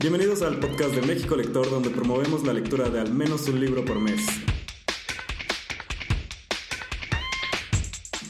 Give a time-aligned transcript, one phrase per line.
[0.00, 3.84] Bienvenidos al podcast de México Lector, donde promovemos la lectura de al menos un libro
[3.84, 4.26] por mes.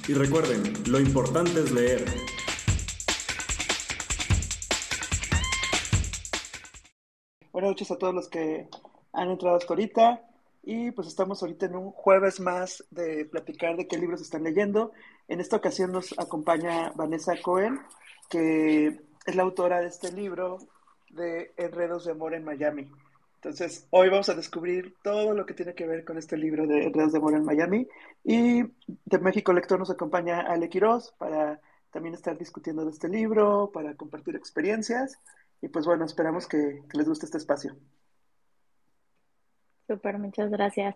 [0.08, 2.04] Y recuerden, lo importante es leer.
[7.52, 8.68] Buenas noches a todos los que
[9.12, 10.28] han entrado hasta ahorita.
[10.64, 14.90] Y pues estamos ahorita en un jueves más de platicar de qué libros están leyendo.
[15.28, 17.78] En esta ocasión nos acompaña Vanessa Cohen,
[18.28, 20.58] que es la autora de este libro,
[21.10, 22.90] de Enredos de Amor en Miami.
[23.36, 26.84] Entonces, hoy vamos a descubrir todo lo que tiene que ver con este libro de
[26.84, 27.88] Enredos de Amor en Miami.
[28.22, 31.60] Y de México Lector nos acompaña Ale Quiroz para
[31.90, 35.18] también estar discutiendo de este libro, para compartir experiencias.
[35.62, 37.76] Y pues bueno, esperamos que, que les guste este espacio.
[39.90, 40.94] Súper, muchas gracias.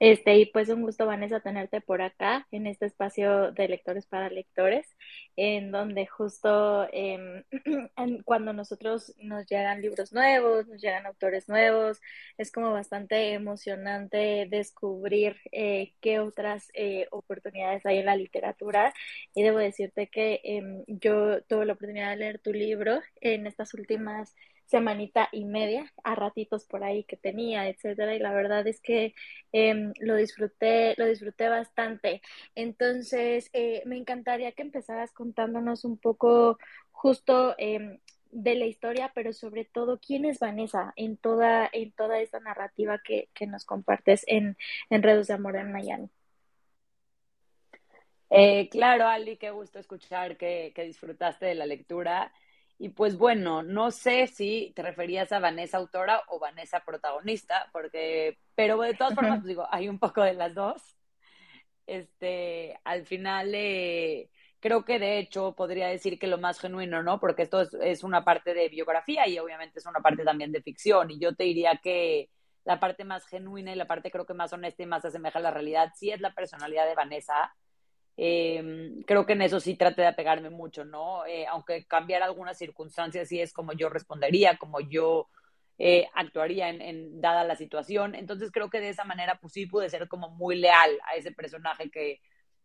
[0.00, 4.28] Este, y pues un gusto, Vanessa, tenerte por acá en este espacio de lectores para
[4.28, 4.86] lectores,
[5.34, 7.42] en donde justo em,
[8.26, 12.02] cuando nosotros nos llegan libros nuevos, nos llegan autores nuevos,
[12.36, 18.92] es como bastante emocionante descubrir eh, qué otras eh, oportunidades hay en la literatura.
[19.34, 23.72] Y debo decirte que em, yo tuve la oportunidad de leer tu libro en estas
[23.72, 24.34] últimas
[24.66, 29.14] semanita y media, a ratitos por ahí que tenía, etcétera, y la verdad es que
[29.52, 32.22] em, lo disfruté, lo disfruté bastante.
[32.54, 36.58] Entonces, eh, me encantaría que empezaras contándonos un poco
[36.90, 37.98] justo em,
[38.30, 43.00] de la historia, pero sobre todo quién es Vanessa en toda, en toda esta narrativa
[43.04, 44.56] que, nos compartes en,
[44.90, 46.10] en Redes de Amor en Miami.
[48.30, 52.32] Eh, claro, Ali, qué gusto escuchar que, que disfrutaste de la lectura.
[52.78, 58.38] Y pues bueno, no sé si te referías a Vanessa autora o Vanessa protagonista, porque,
[58.54, 60.82] pero de todas formas, pues digo, hay un poco de las dos.
[61.86, 67.20] Este, al final, eh, creo que de hecho podría decir que lo más genuino, ¿no?
[67.20, 70.62] Porque esto es, es, una parte de biografía y obviamente es una parte también de
[70.62, 71.10] ficción.
[71.10, 72.30] Y yo te diría que
[72.64, 75.42] la parte más genuina y la parte creo que más honesta y más asemeja a
[75.42, 77.54] la realidad sí es la personalidad de Vanessa
[78.16, 81.26] Em, creo que en eso sí traté de apegarme mucho, ¿no?
[81.26, 85.28] Eh, aunque cambiara algunas circunstancias, sí es como yo respondería, como yo
[85.78, 88.14] eh, actuaría en, dada la situación.
[88.14, 91.32] Entonces creo que de esa manera, pues sí pude ser como muy leal a ese
[91.32, 92.20] personaje que,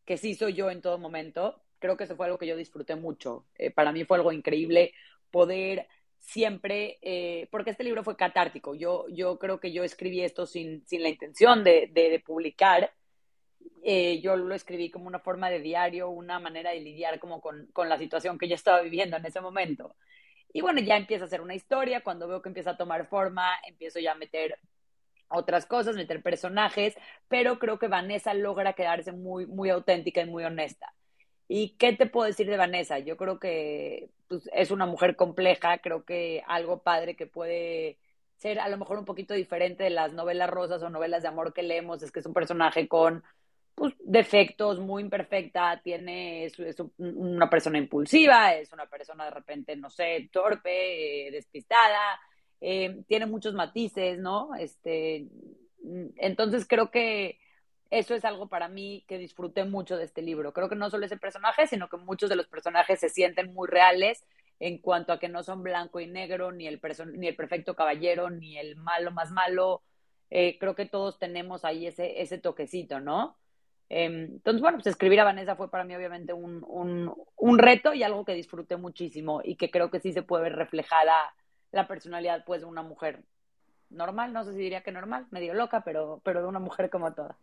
[0.06, 1.64] que sí soy yo en todo momento.
[1.80, 3.46] Creo que eso fue algo que yo disfruté mucho.
[3.56, 4.94] Eh, para mí fue algo increíble
[5.32, 5.88] poder
[6.20, 8.76] siempre, porque este libro fue catártico.
[8.76, 12.92] Yo, yo creo que yo escribí esto sin, sin la intención de, de publicar
[13.84, 17.68] eh, yo lo escribí como una forma de diario, una manera de lidiar como con,
[17.74, 19.96] con, la situación que yo estaba viviendo en ese momento.
[20.52, 23.48] Y bueno, ya empieza a ser una historia, cuando veo que empieza a tomar forma,
[23.68, 24.60] empiezo ya a meter
[25.30, 26.96] otras cosas, meter personajes,
[27.28, 30.94] pero creo que Vanessa logra quedarse muy, muy auténtica y muy honesta.
[31.48, 33.00] ¿Y qué te puedo decir de Vanessa?
[33.00, 37.98] Yo creo que pues, es una mujer compleja, creo que algo padre que puede
[38.38, 41.54] ser a lo mejor un poquito diferente de las novelas rosas o novelas de amor
[41.54, 43.24] que leemos, es que es un personaje con
[43.80, 46.58] pues, defectos, muy imperfecta, tiene, es,
[46.98, 52.20] una persona impulsiva, es una persona de repente, no sé, torpe, eh, despistada,
[52.60, 54.54] eh, tiene muchos matices, ¿no?
[54.56, 55.28] Este,
[56.18, 57.40] entonces creo que
[57.90, 60.52] eso es algo para mí que disfruté mucho de este libro.
[60.52, 63.70] Creo que no solo ese personaje, sino que muchos de los personajes se sienten muy
[63.70, 64.26] reales
[64.60, 66.82] en cuanto a que no son blanco y negro, ni el,
[67.16, 69.84] ni el perfecto caballero, ni el malo más malo.
[70.30, 73.38] Eh, creo que todos tenemos ahí ese, ese toquecito, ¿no?
[73.90, 78.04] Em, entonces, bueno, pues escribir a Vanessa fue para mí obviamente un, un, reto y
[78.04, 81.34] algo que disfruté muchísimo y que creo que sí se puede ver reflejada
[81.72, 83.24] la personalidad pues de una mujer
[83.90, 87.14] normal, no sé si diría que normal, medio loca, pero, pero de una mujer como
[87.14, 87.36] toda.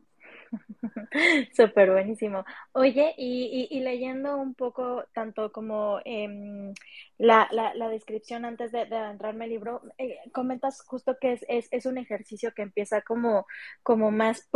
[1.57, 2.45] Súper buenísimo.
[2.73, 6.73] Oye, y, leyendo un poco tanto como eh,
[7.19, 11.69] la, la, descripción antes de, de entrarme al libro, eh, comentas justo que es, es,
[11.71, 13.47] es, un ejercicio que empieza como,
[13.83, 14.49] como más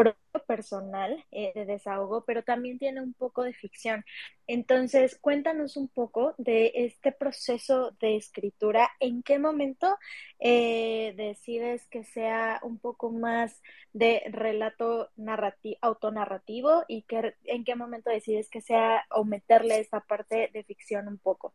[0.47, 4.05] personal eh, de desahogo, pero también tiene un poco de ficción.
[4.47, 8.91] Entonces, cuéntanos un poco de este proceso de escritura.
[8.99, 9.97] ¿En qué momento
[10.39, 13.63] eh, decides que sea un poco más
[13.93, 20.01] de relato narrativo, autonarrativo y que, en qué momento decides que sea o meterle esta
[20.01, 21.55] parte de ficción un poco?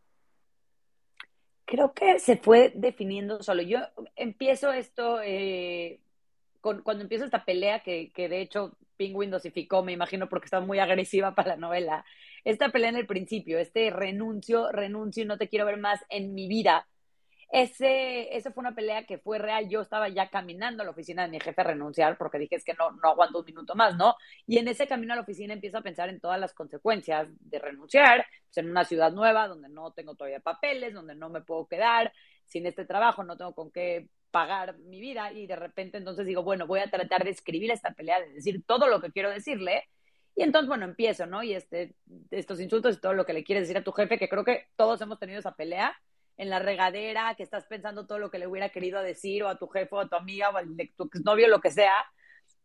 [1.65, 3.61] Creo que se fue definiendo solo.
[3.63, 3.79] Yo
[4.15, 5.99] empiezo esto eh,
[6.61, 10.65] con, cuando empiezo esta pelea, que, que de hecho Penguin dosificó, me imagino, porque estaba
[10.65, 12.05] muy agresiva para la novela.
[12.43, 16.47] Esta pelea en el principio, este renuncio, renuncio no te quiero ver más en mi
[16.47, 16.87] vida,
[17.51, 19.69] ese, esa fue una pelea que fue real.
[19.69, 22.63] Yo estaba ya caminando a la oficina de mi jefe a renunciar porque dije es
[22.63, 24.15] que no, no aguanto un minuto más, ¿no?
[24.47, 27.59] Y en ese camino a la oficina empiezo a pensar en todas las consecuencias de
[27.59, 31.67] renunciar, pues en una ciudad nueva donde no tengo todavía papeles, donde no me puedo
[31.67, 32.11] quedar,
[32.45, 36.43] sin este trabajo, no tengo con qué pagar mi vida y de repente entonces digo,
[36.43, 39.83] bueno, voy a tratar de escribir esta pelea, de decir todo lo que quiero decirle.
[40.35, 41.41] Y entonces, bueno, empiezo, ¿no?
[41.41, 41.95] Y este,
[42.31, 44.67] estos insultos y todo lo que le quieres decir a tu jefe, que creo que
[44.75, 45.95] todos hemos tenido esa pelea
[46.37, 49.57] en la regadera, que estás pensando todo lo que le hubiera querido decir o a
[49.57, 50.63] tu jefe o a tu amiga o a
[50.97, 51.93] tu exnovio, lo que sea.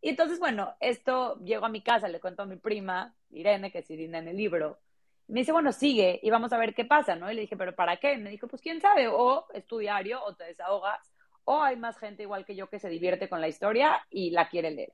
[0.01, 3.79] Y entonces, bueno, esto llego a mi casa, le cuento a mi prima, Irene, que
[3.79, 4.79] es Irina en el libro,
[5.27, 7.31] me dice, bueno, sigue y vamos a ver qué pasa, ¿no?
[7.31, 8.17] Y le dije, ¿pero para qué?
[8.17, 11.09] Me dijo, pues quién sabe, o es tu diario, o te desahogas,
[11.45, 14.49] o hay más gente igual que yo que se divierte con la historia y la
[14.49, 14.93] quiere leer.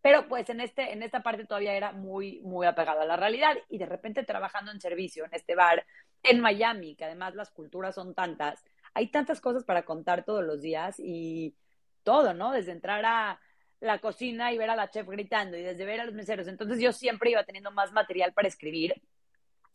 [0.00, 3.56] Pero pues en, este, en esta parte todavía era muy, muy apegado a la realidad
[3.68, 5.84] y de repente trabajando en servicio en este bar
[6.22, 8.64] en Miami, que además las culturas son tantas,
[8.94, 11.54] hay tantas cosas para contar todos los días y
[12.02, 12.52] todo, ¿no?
[12.52, 13.40] Desde entrar a
[13.80, 16.46] la cocina y ver a la chef gritando y desde ver a los meseros.
[16.46, 19.02] Entonces yo siempre iba teniendo más material para escribir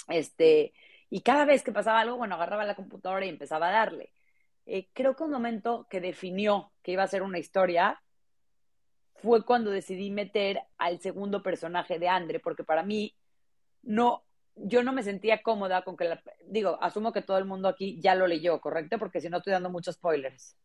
[0.08, 0.74] este,
[1.10, 4.14] y cada vez que pasaba algo, bueno, agarraba la computadora y empezaba a darle.
[4.66, 8.02] Eh, creo que un momento que definió que iba a ser una historia
[9.16, 13.16] fue cuando decidí meter al segundo personaje de Andre, porque para mí
[13.82, 14.24] no,
[14.58, 18.00] yo no me sentía cómoda con que la, digo, asumo que todo el mundo aquí
[18.02, 18.98] ya lo leyó, ¿correcto?
[18.98, 20.56] Porque si no estoy dando muchos spoilers.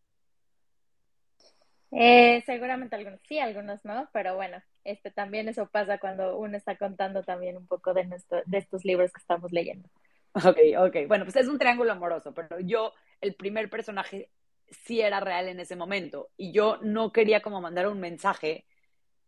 [1.91, 6.77] Eh, seguramente algunos sí, algunos no, pero bueno, este también eso pasa cuando uno está
[6.77, 9.89] contando también un poco de, nuestro, de estos libros que estamos leyendo.
[10.35, 10.97] Ok, ok.
[11.09, 14.31] Bueno, pues es un triángulo amoroso, pero yo, el primer personaje
[14.71, 18.65] sí era real en ese momento y yo no quería como mandar un mensaje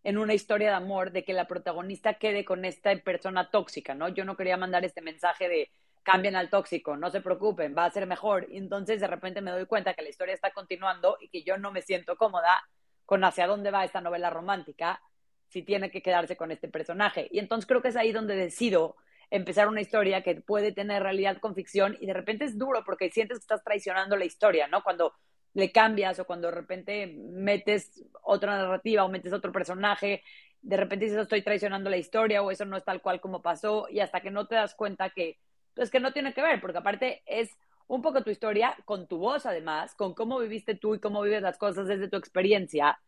[0.05, 4.09] en una historia de amor de que la protagonista quede con esta persona tóxica, ¿no?
[4.09, 5.71] Yo no quería mandar este mensaje de
[6.03, 8.47] cambien al tóxico, no se preocupen, va a ser mejor.
[8.51, 11.57] Y entonces de repente me doy cuenta que la historia está continuando y que yo
[11.57, 12.63] no me siento cómoda
[13.07, 15.01] con hacia dónde va esta novela romántica
[15.49, 17.29] si tiene que quedarse con este personaje.
[17.31, 18.97] Y entonces creo que es ahí donde decido
[19.31, 23.11] empezar una historia que puede tener realidad con ficción y de repente es duro porque
[23.11, 24.83] sientes que estás traicionando la historia, ¿no?
[24.83, 25.15] Cuando
[25.55, 30.23] le cambias o cuando de repente metes otra narrativa o metes otro personaje,
[30.61, 33.87] de repente dices estoy traicionando la historia o eso no es tal cual como pasó
[33.89, 35.39] y hasta que no te das cuenta que
[35.77, 37.51] es que no tiene que ver, porque aparte es
[37.87, 41.43] un poco tu historia con tu voz además, con cómo viviste tú y cómo vives
[41.43, 42.99] las cosas desde tu experiencia.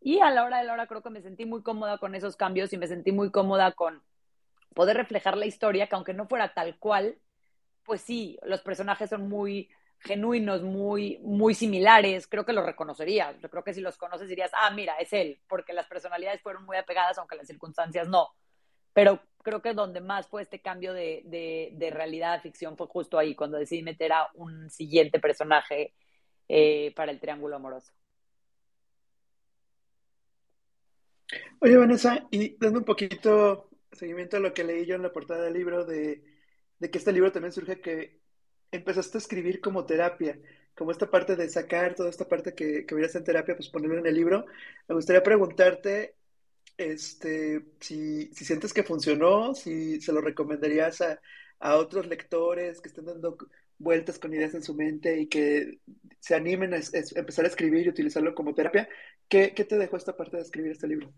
[0.00, 2.36] Y a la hora de la hora creo que me sentí muy cómoda con esos
[2.36, 4.02] cambios y me sentí muy cómoda con
[4.74, 7.18] poder reflejar la historia, que aunque no fuera tal cual,
[7.82, 9.70] pues sí, los personajes son muy
[10.00, 13.40] genuinos, muy, muy similares, creo que los reconocerías.
[13.40, 16.64] Yo creo que si los conoces dirías, ah, mira, es él, porque las personalidades fueron
[16.64, 18.28] muy apegadas, aunque las circunstancias no.
[18.92, 21.22] Pero creo que donde más fue este cambio de,
[21.72, 25.94] de, realidad a ficción fue justo ahí, cuando decidí meter a un siguiente personaje
[26.48, 27.92] eh, para el triángulo amoroso.
[31.60, 35.42] Oye, Vanessa, y dando un poquito seguimiento a lo que leí yo en la portada
[35.42, 36.22] del libro, de,
[36.78, 38.25] de que este libro también surge que
[38.72, 40.38] empezaste a escribir como terapia,
[40.74, 43.98] como esta parte de sacar toda esta parte que, que verías en terapia, pues ponerlo
[43.98, 44.46] en el libro.
[44.88, 46.14] Me gustaría preguntarte
[46.76, 51.20] este, si, si sientes que funcionó, si se lo recomendarías a,
[51.60, 53.36] a otros lectores que estén dando
[53.78, 55.80] vueltas con ideas en su mente y que
[56.20, 56.80] se animen a,
[57.14, 58.88] empezar a escribir y utilizarlo como terapia.
[59.28, 61.12] ¿Qué, ¿Qué, te dejó esta parte de escribir este libro?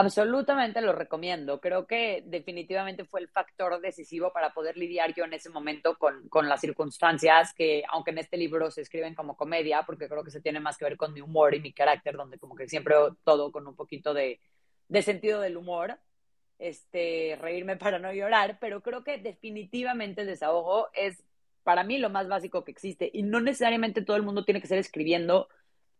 [0.00, 1.60] Absolutamente lo recomiendo.
[1.60, 6.26] Creo que definitivamente fue el factor decisivo para poder lidiar yo en ese momento con,
[6.30, 10.30] con, las circunstancias que, aunque en este libro se escriben como comedia, porque creo que
[10.30, 12.94] se tiene más que ver con mi humor y mi carácter, donde como que siempre
[13.24, 14.40] todo con un poquito de,
[14.88, 15.98] de sentido del humor,
[16.58, 21.22] este, reírme para no llorar, pero creo que definitivamente el desahogo es
[21.62, 24.66] para mí lo más básico que existe y no necesariamente todo el mundo tiene que
[24.66, 25.50] ser escribiendo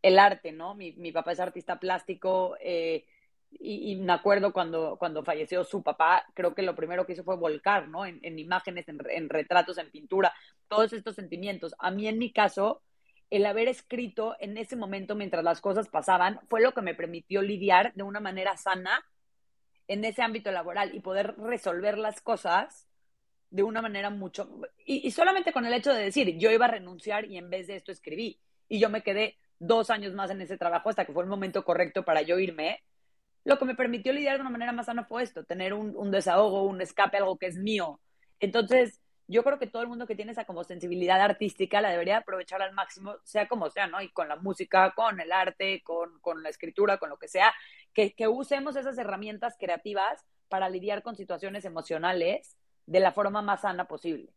[0.01, 0.75] el arte, ¿no?
[0.75, 2.57] Mi, mi papá es artista plástico.
[2.63, 3.05] Eh,
[3.53, 7.37] y, me acuerdo cuando, cuando falleció su papá, creo que lo primero que hizo fue
[7.37, 8.07] volcar, ¿no?
[8.07, 10.33] En, imágenes, en, retratos, en pintura,
[10.69, 11.75] todos estos sentimientos.
[11.79, 12.83] A mí, en mi caso,
[13.29, 17.43] el haber escrito en ese momento mientras las cosas pasaban fue lo que me permitió
[17.43, 19.05] lidiar de una manera sana
[19.89, 22.89] en ese ámbito laboral y poder resolver las cosas
[23.51, 24.49] de una manera mucho...
[24.87, 27.67] Y, y solamente con el hecho de decir, yo iba a renunciar y en vez
[27.67, 28.41] de esto escribí.
[28.69, 31.65] Y yo me quedé dos años más en ese trabajo hasta que fue el momento
[31.65, 32.81] correcto para yo irme
[33.45, 36.65] lo que me permitió lidiar de una manera más sana fue esto, tener un, desahogo,
[36.65, 38.01] un escape, algo que es mío.
[38.39, 42.19] Entonces, yo creo que todo el mundo que tiene esa como sensibilidad artística la debería
[42.19, 44.03] aprovechar al máximo, sea como sea, ¿no?
[44.03, 47.55] Y con la música, con el arte, con, la escritura, con lo que sea,
[47.95, 52.57] que, que, usemos esas herramientas creativas para lidiar con situaciones emocionales
[52.87, 54.33] de la forma más sana posible.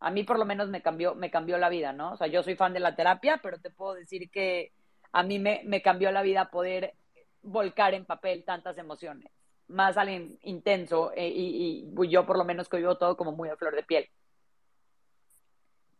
[0.00, 2.12] A mí por lo menos me cambió, me cambió la vida, ¿no?
[2.12, 4.72] O sea, yo soy fan de la terapia, pero te puedo decir que
[5.12, 6.94] a mí me, me cambió la vida poder
[7.44, 9.30] volcar en papel tantas emociones,
[9.68, 13.56] más alguien intenso eh, y, yo por lo menos que vivo todo como muy a
[13.56, 14.08] flor de piel.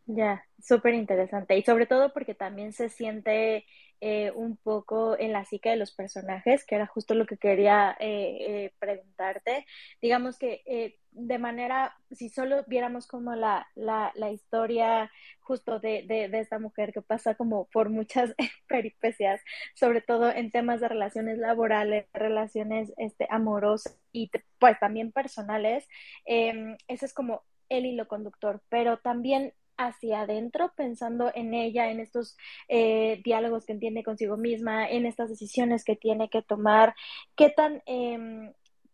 [0.07, 1.57] Ya, súper interesante.
[1.57, 3.65] Y sobre todo porque también se siente
[4.07, 7.97] eh, un poco en la psique de los personajes, que era justo lo que quería
[7.99, 9.65] eh, eh, preguntarte.
[10.03, 16.39] Digamos que de manera, si solo viéramos como la, la, la historia justo de, de,
[16.39, 18.35] esta mujer que pasa como por muchas
[18.69, 19.41] peripecias,
[19.75, 25.89] sobre todo en temas de relaciones laborales, relaciones este, amorosas y pues también personales,
[26.27, 32.37] ese es como el hilo conductor, pero también hacia adentro, pensando en ella, en estos
[32.69, 36.95] eh, diálogos que entiende consigo misma, en estas decisiones que tiene que tomar.
[37.37, 38.53] ¿Qué tan, eh,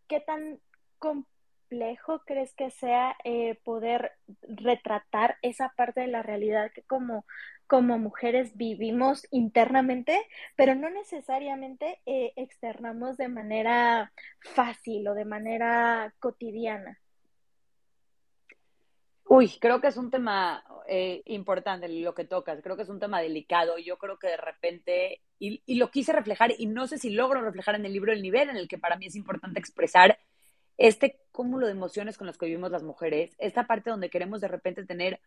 [0.09, 0.61] qué tan
[0.99, 7.25] complejo crees que sea eh, poder retratar esa parte de la realidad que como,
[7.67, 10.21] como mujeres vivimos internamente,
[10.57, 16.99] pero no necesariamente eh, externamos de manera fácil o de manera cotidiana?
[19.33, 22.99] Uy, creo que es un tema eh, importante lo que tocas, creo que es un
[22.99, 23.79] tema delicado.
[23.79, 27.41] Yo creo que de repente, y, y, lo quise reflejar, y no sé si logro
[27.41, 30.19] reflejar en el libro el nivel en el que para mí es importante expresar
[30.79, 34.49] este cúmulo de emociones con las que vivimos las mujeres, esta parte donde queremos de
[34.49, 35.21] repente tener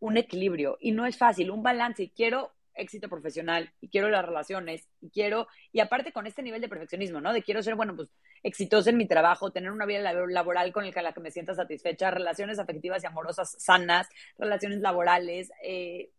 [0.00, 4.24] un equilibrio, y no es fácil, un balance, y quiero éxito profesional y quiero las
[4.24, 7.32] relaciones y quiero, y aparte con este nivel de perfeccionismo, ¿no?
[7.32, 8.08] De quiero ser, bueno, pues
[8.42, 12.58] exitosa en mi trabajo, tener una vida laboral con la que me sienta satisfecha, relaciones
[12.58, 15.52] afectivas y amorosas sanas, relaciones laborales.
[15.62, 16.10] Eh,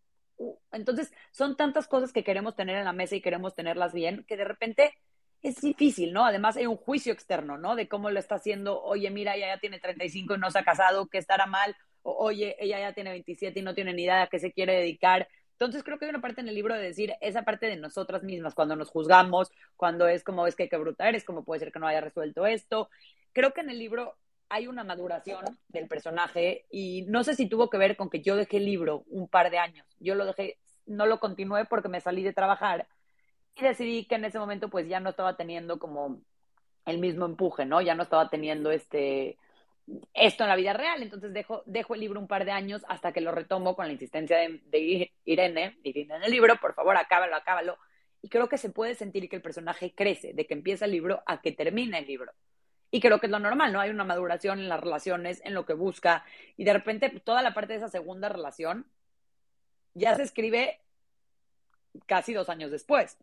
[0.72, 4.38] entonces, son tantas cosas que queremos tener en la mesa y queremos tenerlas bien, que
[4.38, 4.94] de repente
[5.42, 6.26] es difícil, ¿no?
[6.26, 7.76] Además hay un juicio externo, ¿no?
[7.76, 10.64] De cómo lo está haciendo, oye, mira, ella ya tiene 35 y no se ha
[10.64, 14.24] casado, que estará mal, o oye, ella ya tiene 27 y no tiene ni idea
[14.24, 15.28] a qué se quiere dedicar.
[15.64, 18.24] Entonces creo que hay una parte en el libro de decir esa parte de nosotras
[18.24, 21.72] mismas, cuando nos juzgamos, cuando es como es que qué bruta eres, como puede ser
[21.72, 22.90] que no haya resuelto esto.
[23.32, 24.16] Creo que en el libro
[24.50, 28.36] hay una maduración del personaje y no sé si tuvo que ver con que yo
[28.36, 29.88] dejé el libro un par de años.
[30.00, 32.88] Yo lo dejé, no lo continué porque me salí de trabajar
[33.56, 36.22] y decidí que en ese momento pues ya no estaba teniendo como
[36.86, 37.82] el mismo empuje, ¿no?
[37.82, 39.38] Ya no estaba teniendo este
[40.14, 41.02] esto en la vida real.
[41.02, 43.94] Entonces dejo, dejo el libro un par de años hasta que lo retomo con la
[43.94, 47.78] insistencia de, de Irene, Irene en el libro, por favor, acábalo, acábalo.
[48.22, 51.24] Y creo que se puede sentir que el personaje crece, de que empieza el libro
[51.26, 52.32] a que termina el libro.
[52.90, 53.80] Y creo que es lo normal, ¿no?
[53.80, 56.24] Hay una maduración en las relaciones, en lo que busca.
[56.56, 58.86] Y de repente toda la parte de esa segunda relación
[59.94, 60.80] ya se escribe
[62.06, 63.18] casi dos años después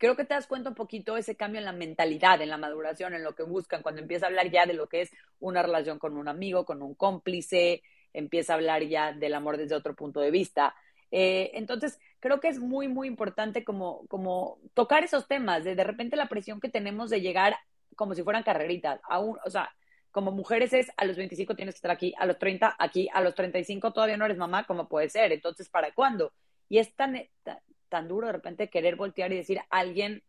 [0.00, 3.12] creo que te das cuenta un poquito ese cambio en la mentalidad, en la maduración,
[3.12, 5.98] en lo que buscan, cuando empieza a hablar ya de lo que es una relación
[5.98, 7.82] con un amigo, con un cómplice,
[8.14, 10.74] empieza a hablar ya del amor desde otro punto de vista.
[11.10, 15.84] Eh, entonces, creo que es muy, muy importante como, como tocar esos temas, de de
[15.84, 17.56] repente la presión que tenemos de llegar
[17.94, 19.70] como si fueran carreritas, aún, o sea,
[20.10, 23.20] como mujeres es a los 25 tienes que estar aquí, a los 30 aquí, a
[23.20, 25.30] los 35 todavía no eres mamá, ¿cómo puede ser?
[25.32, 26.32] Entonces, ¿para cuándo?
[26.70, 27.16] Y es tan,
[27.90, 30.22] tan duro de repente querer voltear y decir, alguien,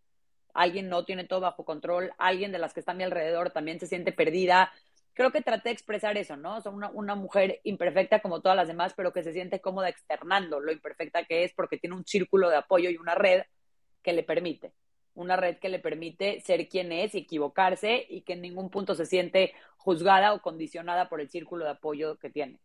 [0.53, 3.80] alguien no tiene todo bajo control, alguien de las que está a mi alrededor también
[3.80, 4.74] se siente perdida.
[5.13, 6.58] Creo que traté de expresar eso, ¿no?
[6.58, 10.60] O una, una mujer imperfecta como todas las demás, pero que se siente cómoda externando
[10.60, 13.44] lo imperfecta que es porque tiene un círculo de apoyo y una red
[14.03, 14.74] que le permite
[15.13, 18.96] una red que le permite ser quien es y equivocarse y que en ningún punto
[18.96, 22.60] se siente juzgada o condicionada por el círculo de apoyo que tiene.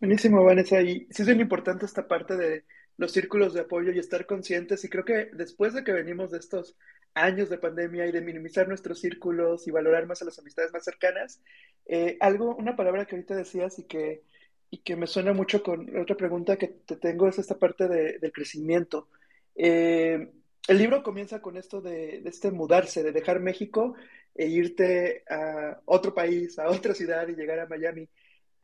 [0.00, 0.82] Buenísimo, Vanessa.
[0.82, 2.64] Y sí es bien importante esta parte de
[2.96, 4.84] los círculos de apoyo y estar conscientes.
[4.84, 6.76] Y creo que después de que venimos de estos
[7.14, 10.84] años de pandemia y de minimizar nuestros círculos y valorar más a las amistades más
[10.84, 11.40] cercanas,
[11.86, 14.22] eh, algo, una palabra que ahorita decías y que,
[14.70, 18.18] y que me suena mucho con otra pregunta que te tengo es esta parte de,
[18.18, 19.08] del crecimiento.
[19.54, 20.32] Eh,
[20.66, 23.94] el libro comienza con esto de, de, este mudarse, de dejar México
[24.34, 28.08] e irte a otro país, a otra ciudad y llegar a Miami.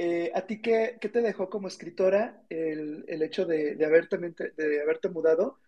[0.02, 4.16] Eh, ¿A ti qué, qué, te dejó como escritora el, el hecho de, de, haberte,
[4.16, 5.58] de haberte mudado?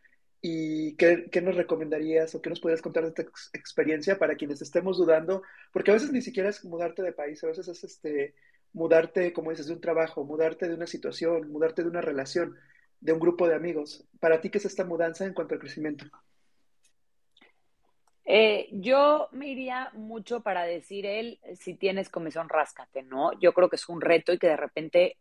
[0.41, 4.37] ¿Y qué, qué, nos recomendarías o qué nos podrías contar de esta ex experiencia para
[4.37, 5.43] quienes estemos dudando?
[5.71, 8.35] Porque a veces ni siquiera es mudarte de país, a veces es este,
[8.73, 12.57] mudarte, como dices, de un trabajo, mudarte de una situación, mudarte de una relación,
[13.01, 14.09] de un grupo de amigos.
[14.19, 16.07] ¿Para ti qué es esta mudanza en cuanto al crecimiento?
[18.35, 23.39] Eh, yo me iría mucho para decir él, si tienes comezón, ráscate, ¿no?
[23.41, 25.19] Yo creo que es un reto y que de repente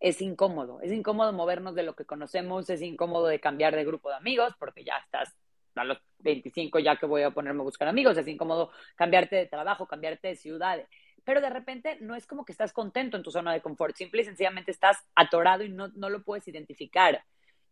[0.00, 0.82] es incómodo.
[0.82, 4.52] Es incómodo movernos de lo que conocemos, es incómodo de cambiar de grupo de amigos,
[4.58, 5.34] porque ya estás
[5.76, 9.46] a los 25 ya que voy a ponerme a buscar amigos, es incómodo cambiarte de
[9.46, 10.86] trabajo, cambiarte de ciudad,
[11.24, 14.20] pero de repente no es como que estás contento en tu zona de confort, simple
[14.20, 17.24] y sencillamente estás atorado y no, no lo puedes identificar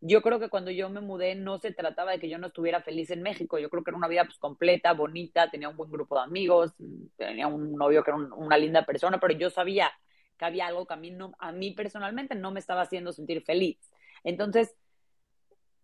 [0.06, 2.82] yo creo que cuando yo me mudé no se trataba de que yo no estuviera
[2.82, 5.90] feliz en México, yo creo que era una vida pues completa, bonita, tenía un buen
[5.90, 6.75] grupo de amigos,
[7.16, 9.90] tenía un novio que era una linda persona, pero yo sabía
[10.37, 13.42] que había algo que a mí, no, a mí personalmente no me estaba haciendo sentir
[13.44, 13.78] feliz.
[14.25, 14.76] Entonces,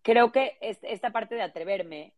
[0.03, 2.13] creo que esta parte de atreverme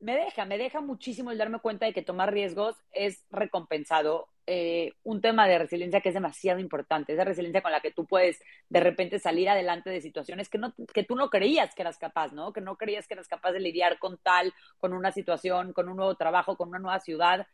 [0.00, 4.28] me deja, me deja muchísimo el darme cuenta de que tomar riesgos es recompensado.
[4.46, 8.06] Eh, un tema de resiliencia que es demasiado importante, esa resiliencia con la que tú
[8.06, 11.98] puedes de repente salir adelante de situaciones que, no, que tú no creías que eras
[11.98, 12.52] capaz, ¿no?
[12.52, 15.96] Que no creías que eras capaz de lidiar con tal, con una situación, con un
[15.96, 17.46] nuevo trabajo, con una nueva ciudad,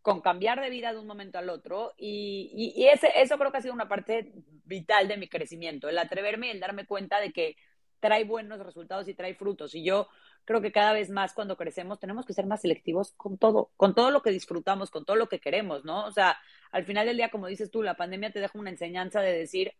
[0.00, 1.92] con cambiar de vida de un momento al otro.
[1.98, 4.32] Y, y, eso creo que ha sido una parte
[4.64, 7.56] vital de mi crecimiento, el atreverme y el darme cuenta de que
[8.00, 9.74] trae buenos resultados y trae frutos.
[9.74, 10.08] Y yo
[10.44, 13.94] creo que cada vez más cuando crecemos tenemos que ser más selectivos con todo, con
[13.94, 16.04] todo lo que disfrutamos, con todo lo que queremos, ¿no?
[16.04, 16.38] O sea,
[16.70, 19.74] al final del día, como dices tú, la pandemia te deja una enseñanza de decir,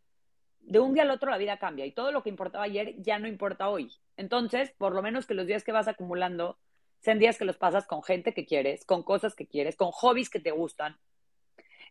[0.61, 3.19] de un día al otro la vida cambia y todo lo que importaba ayer ya
[3.19, 3.91] no importa hoy.
[4.17, 6.59] Entonces, por lo menos que los días que vas acumulando
[7.01, 10.31] sean días que los pasas con gente que quieres, con cosas que quieres, con hobbies
[10.31, 10.97] que te gustan.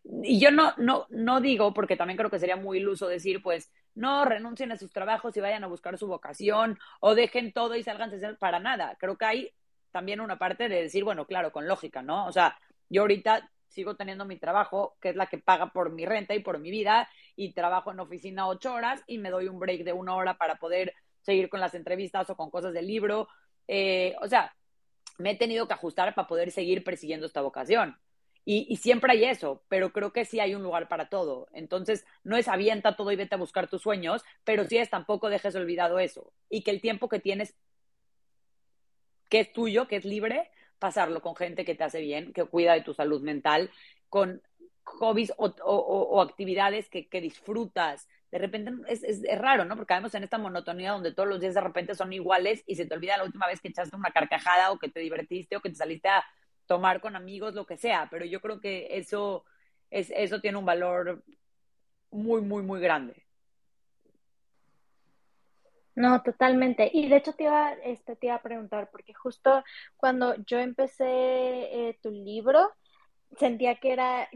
[0.04, 3.70] Y yo no, no, no digo, porque también creo que sería muy iluso decir, pues,
[3.94, 7.82] no renuncien a sus trabajos y vayan a buscar su vocación o dejen todo y
[7.82, 8.96] salgan para nada.
[8.98, 9.52] Creo que hay
[9.90, 12.26] también una parte de decir, bueno, claro, con lógica, ¿no?
[12.26, 12.58] O sea,
[12.88, 16.40] yo ahorita sigo teniendo mi trabajo, que es la que paga por mi renta y
[16.40, 19.92] por mi vida, y trabajo en oficina ocho horas y me doy un break de
[19.92, 23.28] una hora para poder seguir con las entrevistas o con cosas del libro.
[23.68, 24.54] Eh, o sea,
[25.18, 27.96] me he tenido que ajustar para poder seguir persiguiendo esta vocación.
[28.44, 31.48] Y, siempre hay eso, pero creo que sí hay un lugar para todo.
[31.52, 35.30] Entonces, no es avienta todo y vete a buscar tus sueños, pero sí es tampoco
[35.30, 36.32] dejes olvidado eso.
[36.48, 37.54] Y que el tiempo que tienes,
[39.28, 42.74] que es tuyo, que es libre, pasarlo con gente que te hace bien, que cuida
[42.74, 43.70] de tu salud mental,
[44.08, 44.42] con
[44.82, 48.08] hobbies o, actividades que, disfrutas.
[48.32, 49.76] De repente es, es, raro, ¿no?
[49.76, 52.86] Porque vemos en esta monotonía donde todos los días de repente son iguales y se
[52.86, 55.68] te olvida la última vez que echaste una carcajada o que te divertiste o que
[55.68, 56.24] te saliste a
[56.72, 59.44] tomar con amigos, lo que sea, pero yo creo que eso,
[59.90, 61.22] es, eso tiene un valor
[62.10, 63.26] muy, muy, muy grande.
[65.94, 66.90] No, totalmente.
[66.94, 69.62] Y de hecho te iba, este, te iba a preguntar, porque justo
[69.98, 72.70] cuando yo empecé eh, tu libro,
[73.38, 74.28] sentía que era,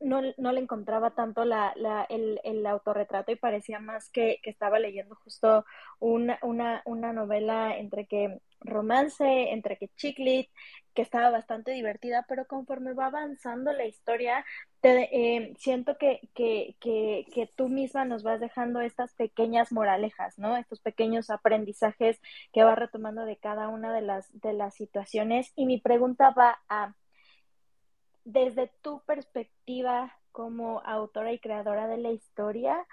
[0.00, 4.50] no, no le encontraba tanto la, la, el, el, autorretrato y parecía más que, que
[4.50, 5.64] estaba leyendo justo
[6.00, 10.48] una, una, una novela entre que romance, entre que chiclit,
[10.94, 14.44] que estaba bastante divertida, pero conforme va avanzando la historia,
[14.80, 20.38] te, eh, siento que, que, que, que, tú misma nos vas dejando estas pequeñas moralejas,
[20.38, 20.56] ¿no?
[20.56, 22.20] Estos pequeños aprendizajes
[22.52, 25.52] que va retomando de cada una de las, de las situaciones.
[25.54, 26.94] Y mi pregunta va a,
[28.28, 32.86] desde tu perspectiva como autora y creadora de la historia,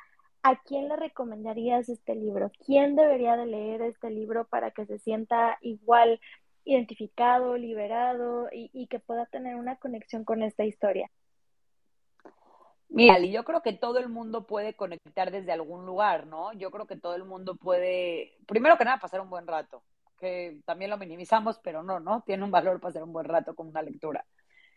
[0.43, 2.51] ¿a quién le recomendarías este libro?
[2.65, 6.21] ¿Quién debería de leer este libro para que se sienta igual
[6.63, 11.11] identificado, liberado y, que pueda tener una conexión con esta historia?
[12.87, 16.53] Mira, yo creo que todo el mundo puede conectar desde algún lugar, ¿no?
[16.53, 19.83] Yo creo que todo el mundo puede, primero que nada, pasar un buen rato,
[20.17, 22.23] que también lo minimizamos, pero no, ¿no?
[22.25, 24.25] Tiene un valor pasar un buen rato con una lectura.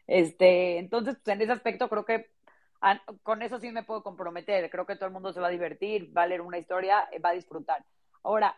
[0.08, 2.30] Este, entonces, pues en ese aspecto creo que
[3.22, 4.68] con eso sí me puedo comprometer.
[4.70, 7.20] Creo que todo el mundo se va a divertir, va a leer una historia, eh,
[7.20, 7.84] va a disfrutar.
[8.22, 8.56] Ahora,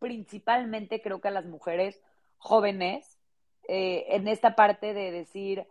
[0.00, 2.02] principalmente creo que a las mujeres
[2.36, 3.18] jóvenes,
[3.68, 5.66] eh, en esta parte de decir,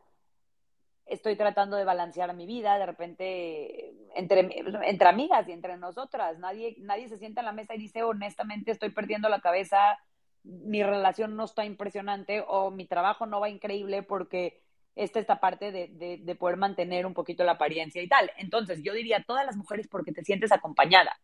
[1.06, 4.50] estoy tratando de balancear mi vida, de repente, entre,
[4.88, 8.72] entre amigas y entre nosotras, nadie, nadie se sienta en la mesa y dice, honestamente,
[8.72, 10.00] estoy perdiendo la cabeza,
[10.44, 14.63] mi relación no está impresionante o mi trabajo no va increíble porque
[14.96, 18.32] esta, esta parte de, de, poder mantener un poquito la apariencia y tal.
[18.38, 21.20] Entonces, yo diría todas las mujeres porque te sientes acompañada,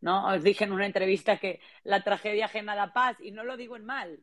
[0.00, 0.28] ¿no?
[0.28, 3.76] Os dije en una entrevista que la tragedia ajena da paz y no lo digo
[3.76, 4.20] en mal,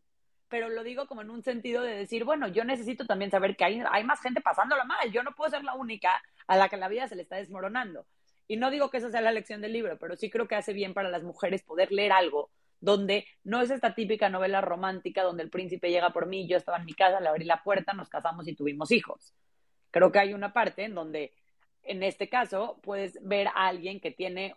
[0.47, 3.65] pero lo digo como en un sentido de decir, bueno, yo necesito también saber que
[3.65, 6.77] hay, hay más gente pasándola mal, yo no puedo ser la única a la que
[6.77, 8.05] la vida se le está desmoronando.
[8.47, 10.73] Y no digo que esa sea la lección del libro, pero sí creo que hace
[10.73, 15.43] bien para las mujeres poder leer algo donde no es esta típica novela romántica donde
[15.43, 18.09] el príncipe llega por mí, yo estaba en mi casa, le abrí la puerta, nos
[18.09, 19.33] casamos y tuvimos hijos.
[19.91, 21.33] Creo que hay una parte en donde,
[21.83, 24.55] en este caso, puedes ver a alguien que tiene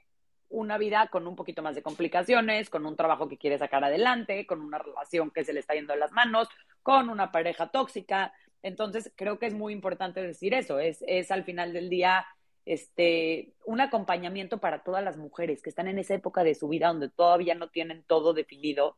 [0.48, 4.46] una vida con un poquito más de complicaciones, con un trabajo que quiere sacar adelante,
[4.46, 6.48] con una relación que se le está yendo de las manos,
[6.82, 8.34] con una pareja tóxica.
[8.62, 10.78] Entonces, creo que es muy importante decir eso.
[10.78, 12.26] Es, es al final del día
[12.64, 16.88] este, un acompañamiento para todas las mujeres que están en esa época de su vida
[16.88, 18.96] donde todavía no tienen todo definido.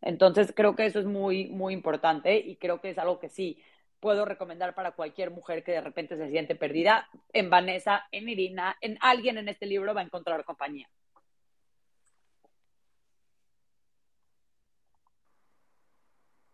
[0.00, 3.62] Entonces, creo que eso es muy, muy importante y creo que es algo que sí
[4.00, 7.08] puedo recomendar para cualquier mujer que de repente se siente perdida.
[7.32, 10.88] En Vanessa, en Irina, en alguien en este libro va a encontrar compañía.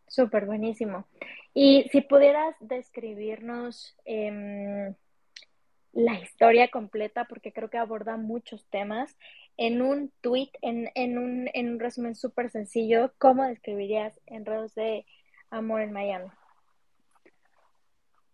[0.07, 1.07] Súper buenísimo.
[1.55, 4.95] Y si pudieras describirnos em,
[5.93, 9.17] la historia completa porque creo que aborda muchos temas.
[9.57, 15.05] En un tweet, en, en, un, en un resumen súper sencillo, ¿cómo describirías Enredos de
[15.51, 16.29] Amor en Miami?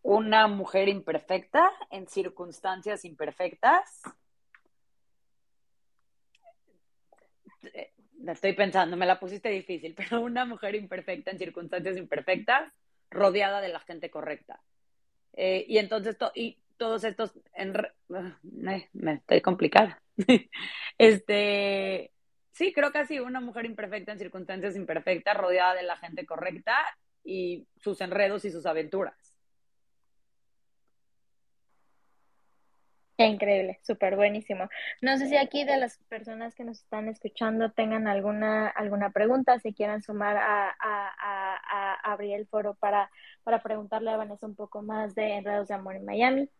[0.02, 4.02] Una mujer imperfecta en circunstancias imperfectas.
[8.20, 12.72] La estoy pensando, me la pusiste difícil, pero una mujer imperfecta en circunstancias imperfectas,
[13.10, 14.60] rodeada de la gente correcta.
[15.32, 17.74] Eh, y entonces, y todos estos, en,
[18.42, 20.00] me, me estoy complicada.
[20.98, 22.12] este,
[22.52, 26.76] sí, creo que así, una mujer imperfecta en circunstancias imperfectas, rodeada de la gente correcta
[27.24, 29.36] y sus enredos y sus aventuras.
[33.24, 34.68] increíble, súper buenísimo.
[35.00, 39.58] No sé si aquí de las personas que nos están escuchando tengan alguna, alguna pregunta,
[39.58, 40.74] si quieran sumar a, a,
[41.18, 43.10] a abrir el foro para,
[43.42, 46.50] para preguntarle a Vanessa un poco más de Enredos de Amor en Miami.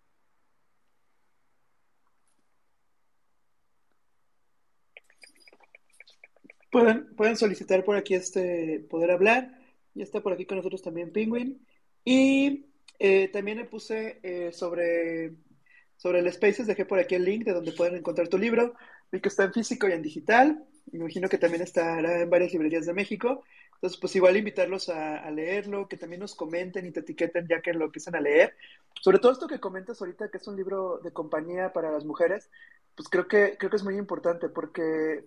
[6.70, 9.58] Pueden, pueden solicitar por aquí este poder hablar.
[9.94, 11.66] Ya está por aquí con nosotros también Penguin.
[12.04, 12.66] Y
[12.98, 15.32] eh, también le puse eh, sobre,
[15.96, 18.74] sobre el Spaces, dejé por aquí el link de donde pueden encontrar tu libro.
[19.10, 20.64] Vi que está en físico y en digital.
[20.92, 23.42] Me imagino que también estará en varias librerías de México.
[23.74, 27.60] Entonces, pues igual invitarlos a, a, leerlo, que también nos comenten y te etiqueten ya
[27.60, 28.54] que lo empiezan a leer.
[29.02, 32.48] Sobre todo esto que comentas ahorita, que es un libro de compañía para las mujeres,
[32.94, 35.24] pues creo que, creo que es muy importante porque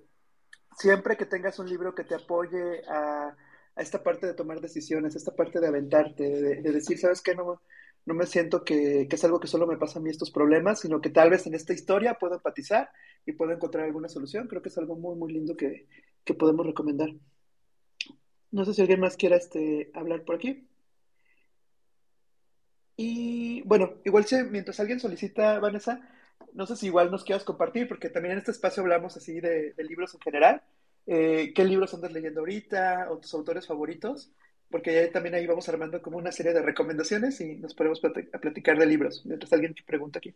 [0.80, 3.36] siempre que tengas un libro que te apoye a,
[3.76, 7.36] esta parte de tomar decisiones, esta parte de aventarte, de, de decir, ¿sabes qué?
[7.36, 7.62] No,
[8.06, 10.80] no me siento que, que, es algo que solo me pasa a mí estos problemas,
[10.80, 12.90] sino que tal vez en esta historia puedo empatizar
[13.26, 14.48] y puedo encontrar alguna solución.
[14.48, 15.88] Creo que es algo muy, muy lindo que,
[16.24, 17.10] que podemos recomendar.
[18.52, 20.68] No sé si alguien más quiera este, hablar por aquí.
[22.98, 26.02] Y bueno, igual si mientras alguien solicita, Vanessa,
[26.54, 29.74] no sé si igual nos quieras compartir, porque también en este espacio hablamos así de,
[29.78, 30.62] libros en general.
[31.06, 34.32] Eh, ¿Qué libros andas leyendo ahorita o tus autores favoritos?
[34.70, 38.86] Porque también ahí vamos armando como una serie de recomendaciones y nos podemos platicar de
[38.86, 40.36] libros, mientras alguien te pregunta aquí.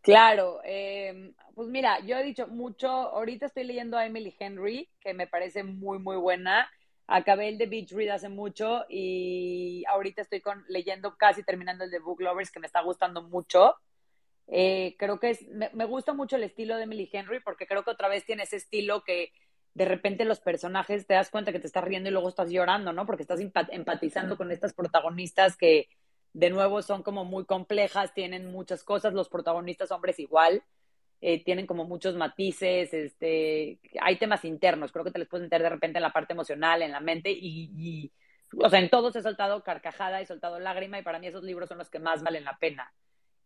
[0.00, 5.12] Claro, eh, pues mira, yo he dicho mucho, ahorita estoy leyendo a Emily Henry, que
[5.12, 6.70] me parece muy, muy buena.
[7.06, 11.90] Acabé el de Beach Read hace mucho y ahorita estoy con, leyendo, casi terminando el
[11.90, 13.74] de Book Lovers, que me está gustando mucho.
[14.48, 17.84] Eh, creo que es, me, me, gusta mucho el estilo de Emily Henry porque creo
[17.84, 19.32] que otra vez tiene ese estilo que
[19.74, 22.92] de repente los personajes te das cuenta que te estás riendo y luego estás llorando,
[22.92, 23.06] ¿no?
[23.06, 25.88] Porque estás empatizando con estas protagonistas que
[26.32, 30.62] de nuevo son como muy complejas, tienen muchas cosas, los protagonistas hombres igual,
[31.20, 35.62] eh, tienen como muchos matices, este, hay temas internos, creo que te les puedes meter
[35.62, 38.12] de repente en la parte emocional, en la mente y,
[38.56, 41.68] o sea, en todos he soltado carcajada, he soltado lágrima y para mí esos libros
[41.68, 42.92] son los que más valen la pena.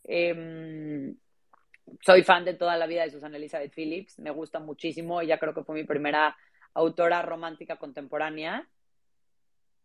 [0.05, 1.15] Eh,
[2.01, 5.55] soy fan de toda la vida de Susana Elizabeth Phillips, me gusta muchísimo, ella creo
[5.55, 6.37] que fue mi primera
[6.75, 8.69] autora romántica contemporánea.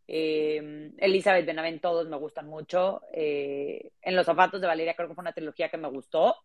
[0.07, 3.01] Eh, Elizabeth Benavent, todos me gustan mucho.
[3.11, 6.35] Eh, en Los zapatos de Valeria creo que fue una trilogía que me gustó.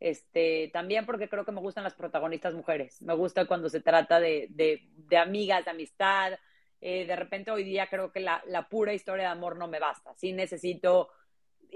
[0.00, 3.00] Este, también porque creo que me gustan las protagonistas mujeres.
[3.00, 6.34] Me gusta cuando se trata de, de, de amigas, de amistad.
[6.80, 9.78] Eh, de repente hoy día creo que la, la pura historia de amor no me
[9.80, 10.12] basta.
[10.14, 11.08] Sí necesito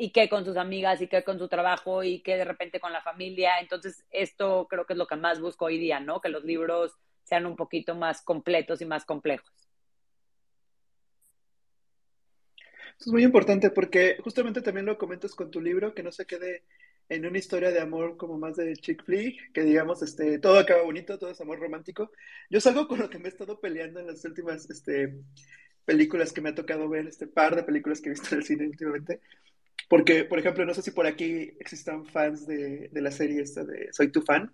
[0.00, 2.92] y qué con sus amigas y qué con su trabajo y qué de repente con
[2.92, 3.58] la familia.
[3.60, 6.20] Entonces, esto creo que es lo que más busco hoy día, ¿no?
[6.20, 6.92] Que los libros
[7.24, 9.52] sean un poquito más completos y más complejos.
[12.96, 16.26] Eso es muy importante porque justamente también lo comentas con tu libro, que no se
[16.26, 16.62] quede
[17.08, 20.82] en una historia de amor como más de chick flick, que digamos, este, todo acaba
[20.82, 22.12] bonito, todo es amor romántico.
[22.50, 25.18] Yo es algo con lo que me he estado peleando en las últimas este,
[25.84, 28.46] películas que me ha tocado ver, este par de películas que he visto en el
[28.46, 29.20] cine últimamente,
[29.88, 33.64] porque, por ejemplo, no sé si por aquí existan fans de, de la serie esta
[33.64, 34.52] de Soy tu fan,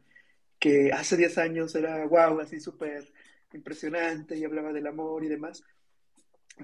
[0.58, 3.12] que hace 10 años era wow, así súper
[3.52, 5.64] impresionante y hablaba del amor y demás.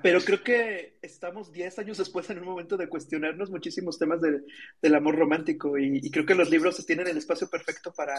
[0.02, 4.42] Pero creo que estamos 10 años después en un momento de cuestionarnos muchísimos temas de,
[4.80, 8.14] del amor romántico y, y, creo que los libros tienen el espacio perfecto para,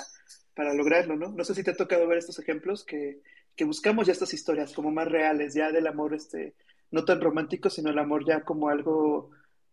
[0.53, 1.29] para lograrlo, ¿no?
[1.31, 3.21] No sé si te ha tocado ver estos ejemplos que,
[3.55, 6.55] que buscamos ya estas historias como más reales, ya del amor este,
[6.91, 9.31] no tan romántico, sino el amor ya como algo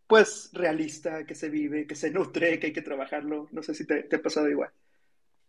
[0.08, 3.46] pues realista, que se vive, que se nutre, que hay que trabajarlo.
[3.52, 4.70] No sé si te, ha pasado igual.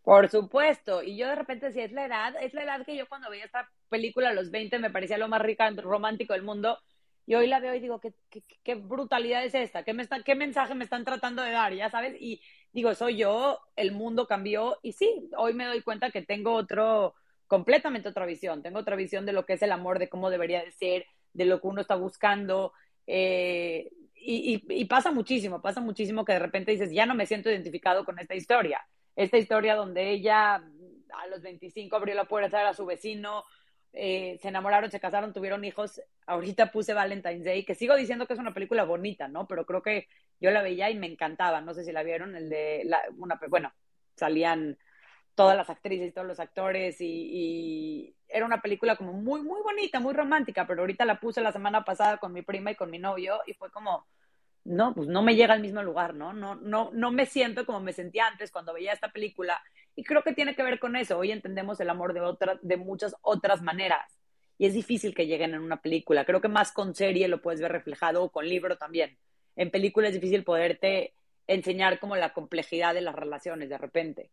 [0.04, 3.08] Por supuesto, y yo de repente decía, es la edad, es la edad que yo
[3.08, 6.78] cuando veía esta película a los 20 me parecía lo más rica, romántico del mundo,
[7.26, 9.84] y hoy la veo y digo, ¿qué, brutalidad es esta?
[9.84, 11.74] ¿Qué, me está, ¿Qué mensaje me están tratando de dar?
[11.74, 12.42] Ya sabes, y
[12.74, 17.14] digo, soy yo, el mundo cambió, y sí, hoy me doy cuenta que tengo otro,
[17.48, 20.64] completamente otra visión, tengo otra visión de lo que es el amor, de cómo debería
[20.64, 22.74] de ser, de lo que uno está buscando,
[23.06, 23.90] eh,
[24.20, 28.06] y, y, pasa muchísimo, pasa muchísimo que de repente dices, ya no me siento identificado
[28.06, 28.86] con esta historia.
[29.16, 33.44] Esta historia donde ella a los 25 abrió la puerta a su vecino,
[33.94, 36.02] eh, se enamoraron, se casaron, tuvieron hijos.
[36.28, 39.48] Ahorita puse Valentine's Day, que sigo diciendo que es una película bonita, ¿no?
[39.48, 40.08] Pero creo que
[40.40, 41.62] yo la veía y me encantaba.
[41.62, 43.74] No sé si la vieron, el de, la, una, bueno,
[44.16, 44.78] salían
[45.36, 50.00] todas las actrices y todos los actores y, era una película como muy, muy bonita,
[50.00, 53.00] muy romántica, pero ahorita la puse la semana pasada con mi prima y con mi
[53.00, 54.06] novio y fue como,
[54.64, 56.32] no, pues no me llega al mismo lugar, ¿no?
[56.34, 59.62] No, no, no me siento como me sentía antes cuando veía esta película
[59.96, 61.18] y creo que tiene que ver con eso.
[61.18, 64.20] Hoy entendemos el amor de, otra, de muchas otras maneras
[64.58, 66.26] y es difícil que lleguen en una película.
[66.26, 69.18] Creo que más con serie lo puedes ver reflejado o con libro también.
[69.56, 71.16] En película es difícil poderte
[71.48, 74.30] enseñar como la complejidad de las relaciones de repente.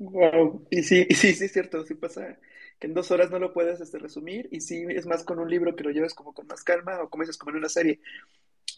[0.00, 2.38] Wow, y sí, sí, sí es cierto, sí pasa
[2.78, 5.50] que en dos horas no lo puedes este, resumir y sí es más con un
[5.50, 8.00] libro que lo lleves como con más calma o como dices, como en una serie.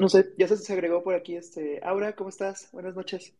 [0.00, 2.68] No sé, ya se agregó por aquí este Aura, ¿cómo estás?
[2.72, 3.32] Buenas noches.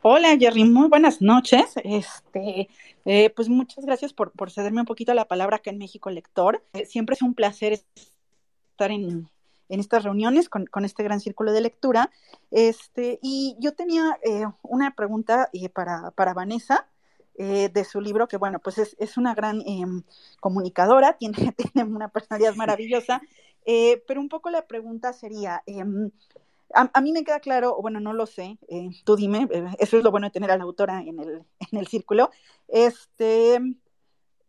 [0.00, 1.74] Hola Jerry, muy buenas noches.
[1.84, 2.70] Este,
[3.04, 6.64] eh, pues muchas gracias por, por, cederme un poquito la palabra acá en México Lector.
[6.72, 9.28] Eh, siempre es un placer estar en,
[9.68, 12.10] en estas reuniones con, con, este gran círculo de lectura.
[12.50, 16.86] Este, y yo tenía eh, una pregunta eh, para, para, Vanessa.
[17.40, 20.02] Eh, de su libro, que bueno, pues es, es una gran em,
[20.40, 23.22] comunicadora, tiene, tiene, una personalidad maravillosa,
[23.64, 26.10] pero un poco la pregunta sería, em,
[26.74, 28.58] a, a, mí me queda claro, o bueno, no lo sé,
[29.04, 31.86] tú dime, eso es lo bueno de tener a la autora en el, en el
[31.86, 32.32] círculo,
[32.66, 33.60] este,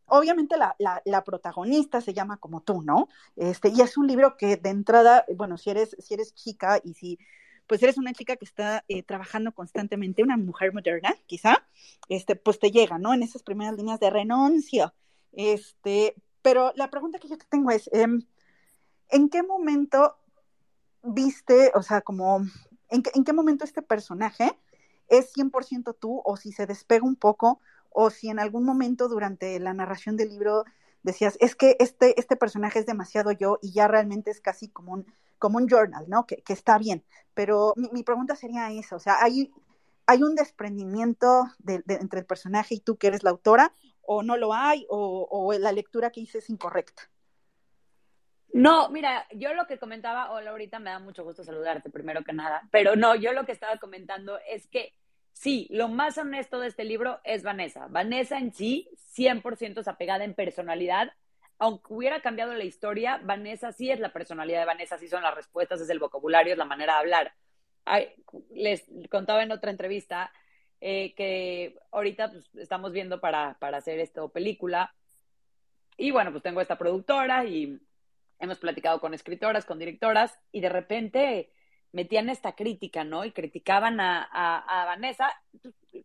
[0.10, 3.08] obviamente la, la, protagonista se llama como tú, ¿no?
[3.36, 6.94] Este, y es un libro que de entrada, bueno, si eres, si eres chica y
[6.94, 7.20] si
[7.68, 11.68] pues eres una chica que está eh, trabajando constantemente, una mujer moderna, quizá,
[12.08, 13.14] este, pues te llega, ¿no?
[13.14, 14.92] En esas primeras líneas de renuncio.
[15.34, 18.24] Este, pero la pregunta que yo te tengo es, em,
[19.10, 20.18] ¿en qué momento
[21.04, 22.40] viste, o sea, como,
[22.90, 24.52] ¿en, en qué momento este personaje
[25.08, 29.60] es 100% tú o si se despega un poco o si en algún momento durante
[29.60, 30.66] la narración del libro
[31.04, 34.94] decías, es que este, este personaje es demasiado yo y ya realmente es casi como
[34.94, 35.06] un,
[35.38, 36.26] como un journal, ¿no?
[36.26, 37.04] Que, que está bien.
[37.34, 39.52] Pero mi, mi, pregunta sería esa, o sea, ¿hay,
[40.06, 44.38] hay un desprendimiento de, entre el personaje y tú que eres la autora o no
[44.38, 47.10] lo hay o, o la lectura que hice es incorrecta?
[48.52, 52.34] No, mira, yo lo que comentaba, hola, ahorita me da mucho gusto saludarte primero que
[52.34, 54.96] nada, pero no, yo lo que estaba comentando es que
[55.40, 57.88] Sí, lo más honesto de este libro es Vanessa.
[57.88, 61.14] Vanessa en sí, 100% es apegada en personalidad.
[61.60, 65.34] Aunque hubiera cambiado la historia, Vanessa sí es la personalidad de Vanessa, sí son las
[65.34, 67.34] respuestas, es el vocabulario, es la manera de hablar.
[68.52, 70.30] les contaba en otra entrevista
[70.82, 74.94] eh, que ahorita pues, estamos viendo para, para hacer esta película.
[75.96, 77.80] Y bueno, pues tengo esta productora y
[78.40, 81.54] hemos platicado con escritoras, con directoras, y de repente
[81.92, 83.26] metían esta crítica, ¿no?
[83.26, 85.32] Y criticaban a, a, Vanessa,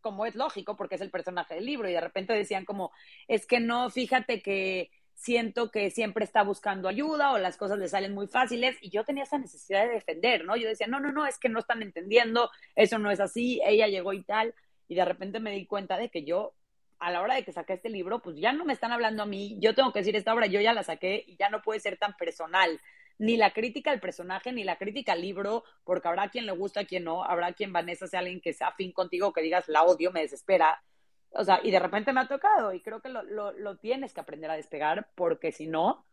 [0.01, 2.91] como es lógico, porque es el personaje del libro, y de repente decían como,
[3.29, 7.89] es que no, fíjate que siento que siempre está buscando ayuda o las cosas le
[7.89, 10.57] salen muy fáciles, y yo tenía esa necesidad de defender, ¿no?
[10.57, 13.87] Yo decía, no, no, no, es que no están entendiendo, eso no es así, ella
[13.89, 14.55] llegó y tal,
[14.89, 16.55] y de repente me di cuenta de que yo
[16.99, 19.27] a la hora de que saqué este libro, pues ya no me están hablando a
[19.27, 21.81] mí, yo tengo que decir esta obra, yo ya la saqué y ya no puede
[21.81, 22.81] ser tan personal
[23.19, 26.85] ni la crítica al personaje, ni la crítica al libro, porque habrá quien le gusta,
[26.85, 30.11] quien no, habrá quien Vanessa sea alguien que sea afín contigo, que digas, la odio,
[30.11, 30.83] me desespera.
[31.31, 34.13] O sea, y de repente me ha tocado, y creo que lo, lo, lo tienes
[34.13, 36.05] que aprender a despegar, porque si no,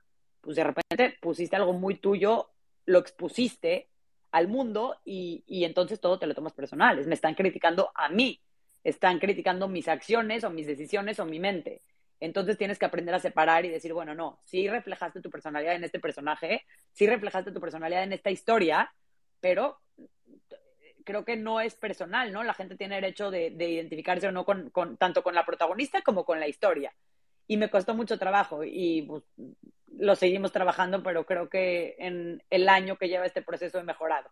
[0.42, 2.50] pues de repente pusiste algo muy tuyo,
[2.86, 3.90] lo expusiste
[4.32, 7.06] al mundo y, y entonces todo te lo tomas personal.
[7.06, 8.42] Me están criticando a mí,
[8.84, 11.82] están criticando mis acciones o mis decisiones o mi mente.
[12.22, 15.84] Entonces tienes que aprender a separar y decir, bueno, no, sí reflejaste tu personalidad en
[15.84, 18.94] este personaje, sí reflejaste tu personalidad en esta historia,
[19.40, 19.80] pero
[21.04, 22.44] creo que no es personal, ¿no?
[22.44, 26.04] La gente tiene derecho de, de identificarse o no con, con, tanto con la protagonista
[26.04, 26.94] como con la historia.
[27.48, 29.24] Y me costó mucho trabajo y pues,
[29.98, 34.30] lo seguimos trabajando, pero creo que en el año que lleva este proceso he mejorado.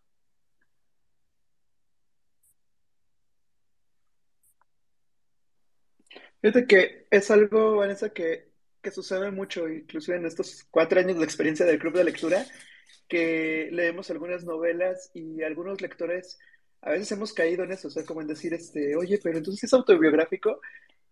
[6.41, 8.49] Fíjate que es algo, Vanessa, que,
[8.81, 12.45] que sucede mucho, inclusive en estos cuatro años de experiencia del club de lectura,
[13.09, 16.37] que leemos algunas novelas y algunos lectores
[16.81, 19.63] a veces hemos caído en eso, o sea, como en decir, este, oye, pero entonces
[19.65, 20.61] es autobiográfico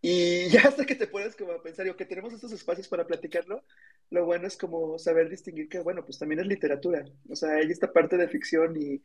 [0.01, 3.05] y ya hasta que te puedes como a pensar, o que tenemos estos espacios para
[3.07, 3.63] platicarlo,
[4.09, 7.69] lo bueno es como saber distinguir que, bueno, pues también es literatura, o sea, hay
[7.71, 9.01] esta parte de ficción y,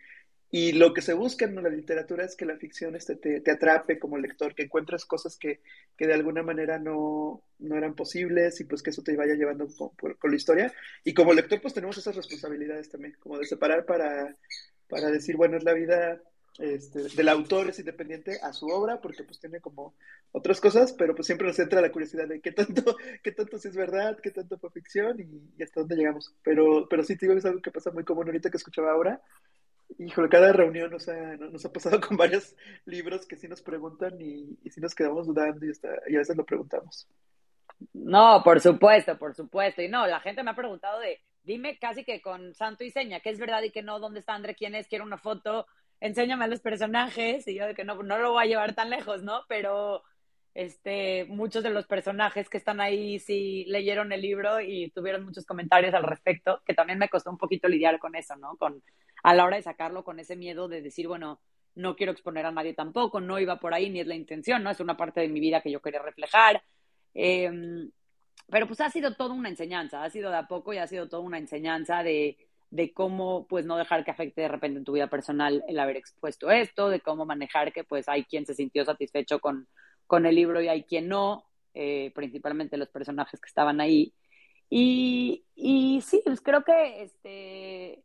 [0.54, 3.50] Y lo que se busca en la literatura es que la ficción este, te, te
[3.50, 5.62] atrape como lector, que encuentres cosas que,
[5.96, 9.66] que de alguna manera no, no, eran posibles y pues que eso te vaya llevando
[9.74, 10.70] con, con, la historia.
[11.04, 14.36] Y como lector pues tenemos esas responsabilidades también, como de separar para,
[14.88, 16.20] para decir, bueno, es la vida
[16.58, 19.94] este, del autor es independiente a su obra, porque pues tiene como
[20.32, 23.68] otras cosas, pero pues siempre nos entra la curiosidad de qué tanto, qué tanto sí
[23.68, 26.34] es verdad, qué tanto fue ficción y, hasta dónde llegamos.
[26.42, 29.22] Pero, pero sí, digo, es algo que pasa muy común ahorita que escuchaba ahora.
[29.98, 34.20] Híjole, cada reunión nos ha, nos ha pasado con varios libros que sí nos preguntan
[34.20, 37.08] y, sí nos quedamos dudando y, hasta, y a veces lo preguntamos.
[37.92, 39.82] No, por supuesto, por supuesto.
[39.82, 43.20] Y no, la gente me ha preguntado de, dime casi que con santo y seña,
[43.20, 45.66] qué es verdad y qué no, dónde está André, quién es, quiero una foto,
[46.00, 47.46] enséñame a los personajes.
[47.48, 49.42] Y yo de que no, no lo voy a llevar tan lejos, ¿no?
[49.48, 50.02] Pero
[50.54, 55.46] este, muchos de los personajes que están ahí sí leyeron el libro y tuvieron muchos
[55.46, 58.56] comentarios al respecto, que también me costó un poquito lidiar con eso, ¿no?
[58.56, 58.82] Con,
[59.22, 61.40] a la hora de sacarlo con ese miedo de decir, bueno,
[61.74, 64.70] no quiero exponer a nadie tampoco, no iba por ahí ni es la intención, ¿no?
[64.70, 66.62] Es una parte de mi vida que yo quería reflejar.
[67.14, 67.90] Eh,
[68.50, 71.08] pero pues ha sido toda una enseñanza, ha sido de a poco y ha sido
[71.08, 72.36] toda una enseñanza de,
[72.70, 75.96] de cómo pues no dejar que afecte de repente en tu vida personal el haber
[75.96, 79.68] expuesto esto, de cómo manejar que pues hay quien se sintió satisfecho con,
[80.06, 84.14] con el libro y hay quien no, eh, principalmente los personajes que estaban ahí.
[84.68, 88.04] Y, y sí, pues creo que este,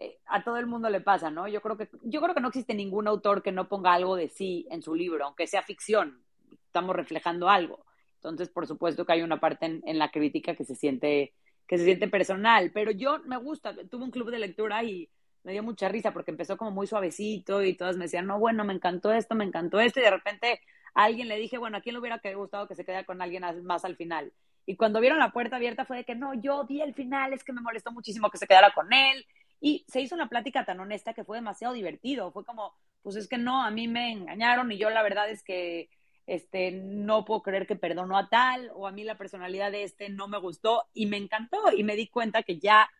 [0.00, 1.48] eh, a todo el mundo le pasa, ¿no?
[1.48, 4.28] Yo creo, que, yo creo que no existe ningún autor que no ponga algo de
[4.28, 7.84] sí en su libro, aunque sea ficción, estamos reflejando algo.
[8.14, 11.34] Entonces, por supuesto que hay una parte en, la crítica que se siente
[11.66, 15.10] que se siente personal, pero yo me gusta, tuve un club de lectura y
[15.42, 18.64] me dio mucha risa porque empezó como muy suavecito y todas me decían, no, bueno,
[18.64, 20.60] me encantó esto, me encantó esto, y de repente
[21.04, 23.84] alguien le dije, bueno, ¿a quién le hubiera gustado que se quedara con alguien más
[23.84, 24.32] al final?
[24.66, 27.44] Y cuando vieron la puerta abierta fue de que no, yo vi el final, es
[27.44, 29.24] que me molestó muchísimo que se quedara con él.
[29.60, 32.30] Y se hizo una plática tan honesta que fue demasiado divertido.
[32.32, 35.42] Fue como, pues es que no, a mí me engañaron y yo la verdad es
[35.42, 35.88] que
[36.26, 40.10] este, no puedo creer que perdonó a tal, o a mí la personalidad de este
[40.10, 42.90] no me gustó y me encantó y me di cuenta que ya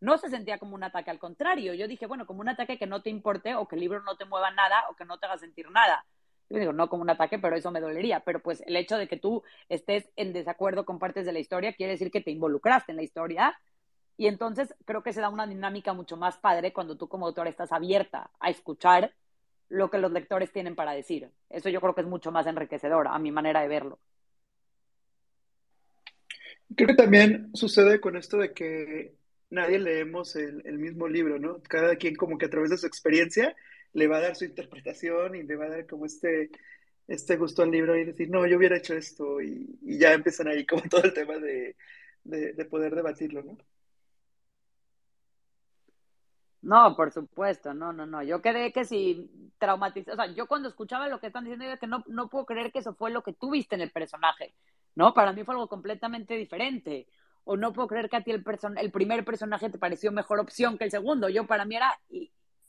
[0.00, 2.86] no se sentía como un ataque, al contrario, yo dije, bueno, como un ataque que
[2.86, 5.26] no te importe o que el libro no te mueva nada o que no te
[5.26, 6.04] haga sentir nada.
[6.50, 9.42] No como un ataque, pero eso me dolería, pero pues el hecho de que tú
[9.68, 13.02] estés en desacuerdo con partes de la historia quiere decir que te involucraste en la
[13.02, 13.58] historia
[14.16, 17.48] y entonces creo que se da una dinámica mucho más padre cuando tú como autor
[17.48, 19.12] estás abierta a escuchar
[19.68, 21.30] lo que los lectores tienen para decir.
[21.50, 23.98] Eso yo creo que es mucho más enriquecedor a mi manera de verlo.
[26.76, 29.14] Creo que también sucede con esto de que
[29.50, 31.62] nadie leemos el, mismo libro, ¿no?
[31.62, 33.54] Cada quien como que a través de su experiencia
[33.94, 36.50] le va a dar su interpretación y le va a dar como este,
[37.08, 40.66] este gusto al libro y decir, no, yo hubiera hecho esto y, ya empiezan ahí
[40.66, 41.76] como todo el tema de,
[42.24, 43.58] de poder debatirlo, ¿no?
[46.64, 48.22] No, por supuesto, no, no, no.
[48.22, 51.78] Yo quedé que si traumatizé, o sea, yo cuando escuchaba lo que están diciendo, yo
[51.78, 54.54] que no, no puedo creer que eso fue lo que tú viste en el personaje,
[54.94, 55.12] ¿no?
[55.12, 57.06] Para mí fue algo completamente diferente.
[57.44, 58.42] O no puedo creer que a ti el,
[58.78, 61.28] el primer personaje te pareció mejor opción que el segundo.
[61.28, 62.00] Yo, para mí era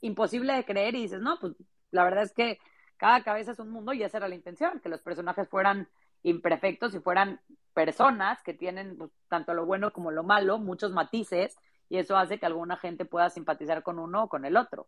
[0.06, 1.54] imposible de creer y dices, no, pues
[1.92, 2.60] la verdad es que
[2.98, 5.90] cada cabeza es un mundo y esa era la intención, que los personajes fueran
[6.24, 7.42] imperfectos y fueran
[7.74, 11.58] personas que tienen pues, tanto lo bueno como lo malo, muchos matices
[11.90, 14.88] y eso hace que alguna gente pueda simpatizar con uno o con el otro.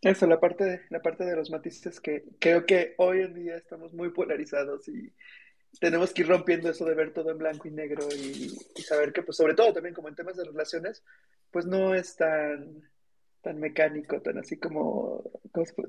[0.00, 3.56] Eso, la parte de, la parte de los matices que creo que hoy en día
[3.56, 5.12] estamos muy polarizados y
[5.78, 8.48] tenemos que ir rompiendo eso de ver todo en blanco y negro y,
[8.82, 11.04] saber que, pues, sobre todo también como en temas de relaciones,
[11.50, 12.82] pues no es tan,
[13.40, 15.22] tan mecánico, tan así como,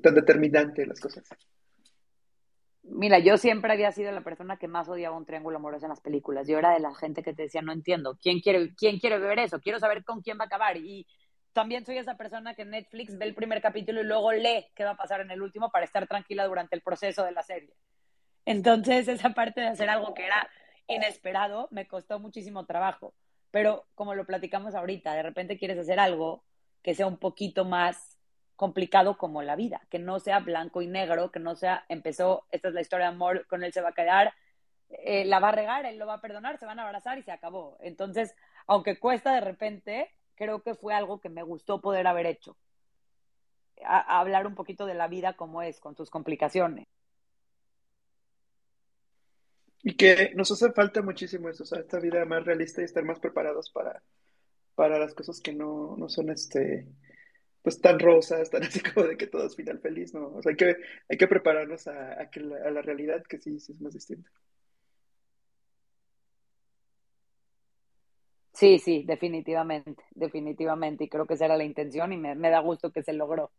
[0.02, 1.24] tan determinante las cosas.
[2.84, 6.00] Mira, yo siempre había sido la persona que más odiaba un triángulo amoroso en las
[6.00, 6.48] películas.
[6.48, 9.38] Yo era de la gente que te decía, no entiendo, ¿quién quiere, quién quiere ver
[9.38, 9.60] eso?
[9.60, 10.76] Quiero saber con quién va a acabar.
[10.76, 11.06] Y
[11.52, 14.90] también soy esa persona que Netflix ve el primer capítulo y luego lee qué va
[14.90, 17.72] a pasar en el último para estar tranquila durante el proceso de la serie.
[18.44, 20.48] Entonces, esa parte de hacer algo que era
[20.88, 23.14] inesperado me costó muchísimo trabajo.
[23.50, 26.42] Pero como lo platicamos ahorita, de repente quieres hacer algo
[26.82, 28.18] que sea un poquito más
[28.56, 32.68] complicado como la vida, que no sea blanco y negro, que no sea, empezó, esta
[32.68, 34.34] es la historia de amor, con él se va a quedar,
[34.88, 37.22] eh, la va a regar, él lo va a perdonar, se van a abrazar y
[37.22, 37.76] se acabó.
[37.80, 38.34] Entonces,
[38.66, 42.56] aunque cuesta de repente, creo que fue algo que me gustó poder haber hecho.
[43.84, 46.86] hablar un poquito de la vida como es, con sus complicaciones.
[49.82, 53.04] Y que nos hace falta muchísimo eso, o sea, esta vida más realista y estar
[53.04, 54.02] más preparados para,
[54.74, 56.86] para las cosas que no, no son este
[57.62, 60.28] pues tan rosas, tan así como de que todo es final feliz, ¿no?
[60.34, 60.76] O sea, hay que,
[61.08, 64.30] hay que prepararnos a, a la realidad que sí, sí es más distinta.
[68.54, 71.04] Sí, sí, definitivamente, definitivamente.
[71.04, 73.50] Y creo que esa era la intención y me, da gusto que se logró.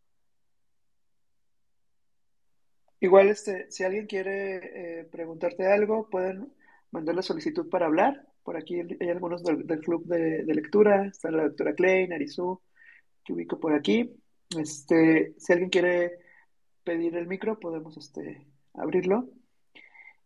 [3.04, 6.54] Igual, este, si alguien quiere eh, preguntarte algo, pueden
[6.90, 8.26] mandar la solicitud para hablar.
[8.44, 11.08] Por aquí hay algunos del, club de, lectura.
[11.08, 12.62] Está la doctora Klein, Arizú,
[13.26, 14.16] que ubico por aquí.
[14.58, 16.14] Este, si alguien quiere
[16.86, 19.28] pedir el micro, podemos este, abrirlo.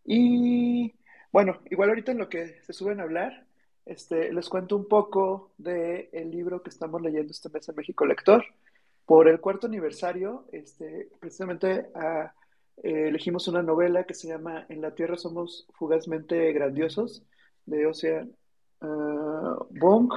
[0.06, 0.94] Y
[1.32, 3.48] bueno, igual ahorita en lo que se suben a hablar,
[3.88, 8.06] este, les cuento un poco del el libro que estamos leyendo este mes en México
[8.06, 8.46] Lector.
[9.04, 12.32] Por el cuarto aniversario, este, precisamente ah,
[12.84, 17.24] eh, elegimos una novela que se llama En la Tierra somos fugazmente grandiosos,
[17.66, 18.36] de Ocean
[18.82, 20.12] uh, Bong.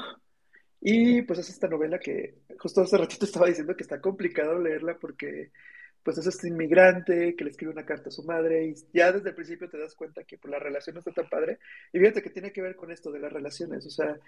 [0.80, 4.98] Y pues es esta novela que justo hace ratito estaba diciendo que está complicado leerla
[4.98, 5.50] porque
[6.02, 9.30] pues es este inmigrante que le escribe una carta a su madre y ya desde
[9.30, 11.58] el principio te das cuenta que pues, la relación no está tan padre.
[11.92, 13.84] Y fíjate que tiene que ver con esto de las relaciones.
[13.86, 14.18] O sea,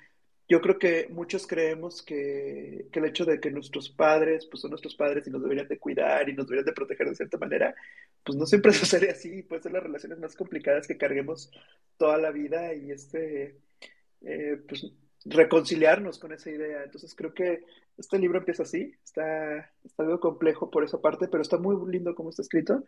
[0.49, 4.71] yo creo que muchos creemos que, que, el hecho de que nuestros padres pues son
[4.71, 7.75] nuestros padres y nos deberían de cuidar y nos deberían de proteger de cierta manera,
[8.25, 9.43] pues no siempre sucede así.
[9.43, 11.51] Pueden ser las relaciones más complicadas que carguemos
[11.97, 13.57] toda la vida y este,
[14.23, 14.93] eh, pues
[15.25, 16.83] reconciliarnos con esa idea.
[16.85, 17.65] Entonces creo que
[17.97, 22.15] este libro empieza así, está, está algo complejo por esa parte, pero está muy lindo
[22.15, 22.85] como está escrito.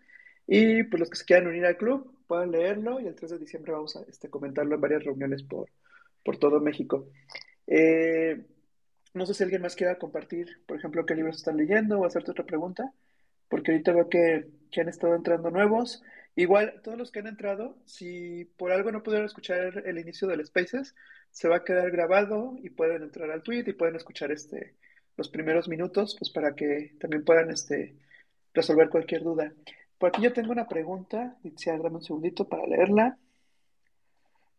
[0.46, 3.38] Y pues los que se quieran unir al club puedan leerlo y el 3 de
[3.38, 5.68] diciembre vamos a este, comentarlo en varias reuniones por,
[6.24, 7.06] por todo México.
[7.66, 8.44] Eh,
[9.14, 12.32] no sé si alguien más quiera compartir, por ejemplo, qué libros están leyendo o hacerte
[12.32, 12.92] otra pregunta,
[13.48, 16.02] porque ahorita veo que, que han estado entrando nuevos.
[16.36, 20.44] Igual, todos los que han entrado, si por algo no pudieron escuchar el inicio del
[20.44, 20.94] Spaces,
[21.30, 24.74] se va a quedar grabado y pueden entrar al tweet y pueden escuchar este
[25.16, 27.96] los primeros minutos, pues para que también puedan este,
[28.52, 29.52] resolver cualquier duda.
[29.98, 33.18] Por aquí yo tengo una pregunta, Itziar, dame un segundito para leerla.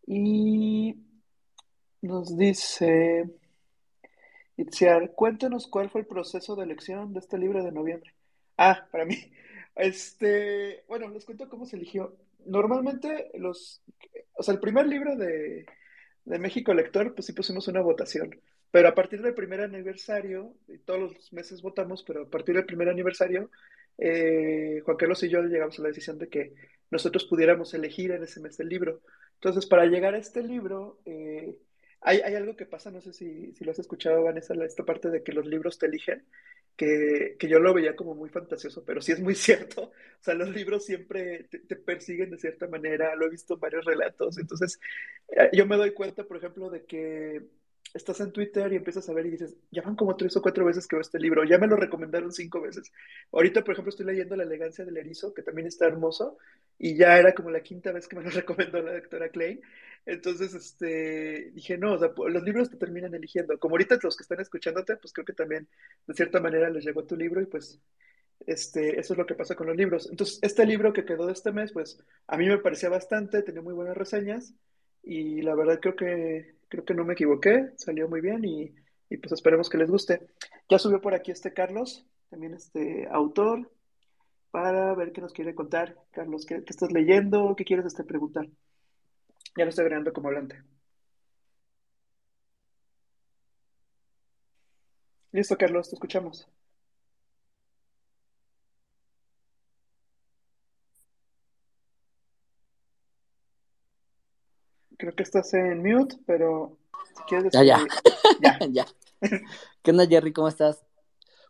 [0.08, 0.98] Y
[2.06, 3.26] nos dice,
[4.58, 8.14] Itziar, cuéntanos cuál fue el proceso de elección de este libro de noviembre.
[8.58, 9.16] Ah, para mí.
[9.78, 12.16] Este, bueno, les cuento cómo se eligió.
[12.46, 13.82] Normalmente los,
[14.38, 15.66] o sea, el primer libro de,
[16.24, 18.40] de México Lector, pues sí pusimos una votación.
[18.72, 22.66] Pero a partir del primer aniversario, y todos los meses votamos, pero a partir del
[22.66, 23.50] primer aniversario,
[23.98, 26.54] eh, Juan Carlos y yo llegamos a la decisión de que
[26.90, 29.02] nosotros pudiéramos elegir en ese mes el libro.
[29.36, 31.56] Entonces, para llegar a este libro, eh,
[32.06, 35.10] hay, hay, algo que pasa, no sé si, si lo has escuchado, Vanessa, esta parte
[35.10, 36.24] de que los libros te eligen
[36.76, 39.84] que, que, yo lo veía como muy fantasioso, pero sí es muy cierto.
[39.84, 43.86] O sea, los libros siempre te, persiguen de cierta manera, lo he visto en varios
[43.86, 44.38] relatos.
[44.38, 44.80] Entonces,
[45.30, 47.44] eh, yo me doy cuenta, por ejemplo, de que
[47.96, 50.66] estás en Twitter y empiezas a ver y dices, ya van como tres o cuatro
[50.66, 52.92] veces que veo este libro, ya me lo recomendaron cinco veces.
[53.32, 56.38] Ahorita, por ejemplo, estoy leyendo La elegancia del erizo, que también está hermoso,
[56.78, 59.62] y ya era como la quinta vez que me lo recomendó la doctora Klein.
[60.06, 63.58] Entonces, este, dije, no, los libros te terminan eligiendo.
[63.58, 65.68] Como ahorita los que están escuchándote, pues creo que también,
[66.06, 67.80] de cierta manera, les llegó tu libro y pues,
[68.46, 70.10] este, eso es lo que pasa con los libros.
[70.12, 73.62] Entonces, este libro que quedó de este mes, pues, a mí me parecía bastante, tenía
[73.62, 74.54] muy buenas reseñas
[75.02, 78.74] y la verdad creo que, creo que no me equivoqué, salió muy bien y,
[79.18, 80.28] pues esperemos que les guste.
[80.70, 83.72] Ya subió por aquí este Carlos, también este autor,
[84.52, 85.98] para ver qué nos quiere contar.
[86.12, 87.56] Carlos, ¿qué, qué estás leyendo?
[87.56, 88.48] ¿Qué quieres este, preguntar?
[89.58, 90.62] Ya lo estoy agregando como hablante.
[95.32, 96.48] Listo, Carlos, te escuchamos.
[105.06, 106.80] Creo que estás en mute, pero
[107.16, 107.54] si quieres...
[107.54, 107.78] Ya, ya.
[108.42, 108.58] ya.
[108.72, 108.88] ya.
[109.84, 110.34] ¿Qué onda, Jerry?
[110.34, 110.84] ¿Cómo estás?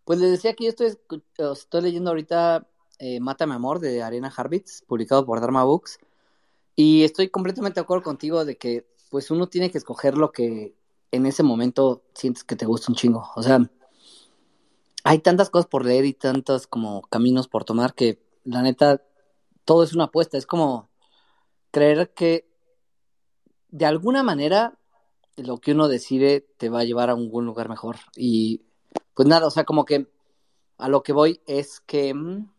[0.03, 0.93] Pues les decía que yo estoy,
[1.37, 2.67] estoy leyendo ahorita
[2.99, 5.99] eh, Mátame Amor de Arena Harvitz, publicado por Dharma Books.
[6.75, 10.75] Y estoy completamente de acuerdo contigo de que pues uno tiene que escoger lo que
[11.11, 13.23] en ese momento sientes que te gusta un chingo.
[13.37, 13.59] O sea,
[15.05, 19.01] hay tantas cosas por leer y tantos como caminos por tomar que la neta
[19.63, 20.37] todo es una apuesta.
[20.37, 20.89] Es como
[21.71, 22.53] creer que
[23.75, 24.79] de alguna manera
[25.35, 27.97] lo que uno decide te va a llevar a un lugar mejor.
[28.15, 28.61] Y
[29.13, 30.07] pues nada, o sea, como que
[30.77, 32.49] a lo que voy es que mm,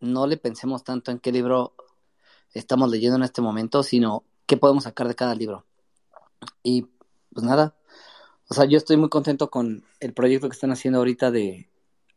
[0.00, 1.74] no le pensemos tanto en qué libro
[2.54, 5.66] estamos leyendo en este momento, sino qué podemos sacar de cada libro.
[6.62, 6.86] Y
[7.34, 7.76] pues nada,
[8.48, 11.68] o sea, yo estoy muy contento con el proyecto que están haciendo ahorita de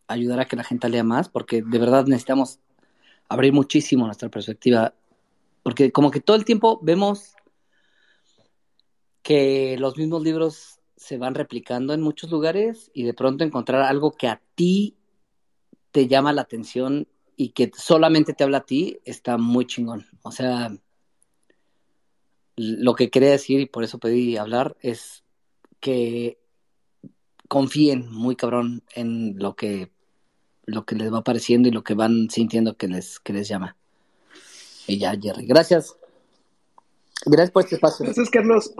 [0.07, 2.61] ayudar a que la gente lea más, porque de verdad necesitamos
[3.27, 4.93] abrir muchísimo nuestra perspectiva,
[5.63, 7.33] porque como que todo el tiempo vemos
[9.27, 14.13] que los mismos libros se van replicando en muchos lugares y de pronto encontrar algo
[14.13, 14.95] que a ti
[15.91, 20.05] te llama la atención y que solamente te habla a ti, está muy chingón.
[20.21, 20.71] O sea,
[22.55, 25.25] lo que quería decir y por eso pedí hablar es
[25.81, 26.39] que
[27.49, 29.91] confíen muy cabrón en lo que
[30.63, 33.75] lo que les va apareciendo y lo que van sintiendo que les que les llama.
[34.87, 35.97] Y ya, Jerry, gracias.
[37.25, 38.05] Gracias por este espacio.
[38.05, 38.71] Gracias, Carlos.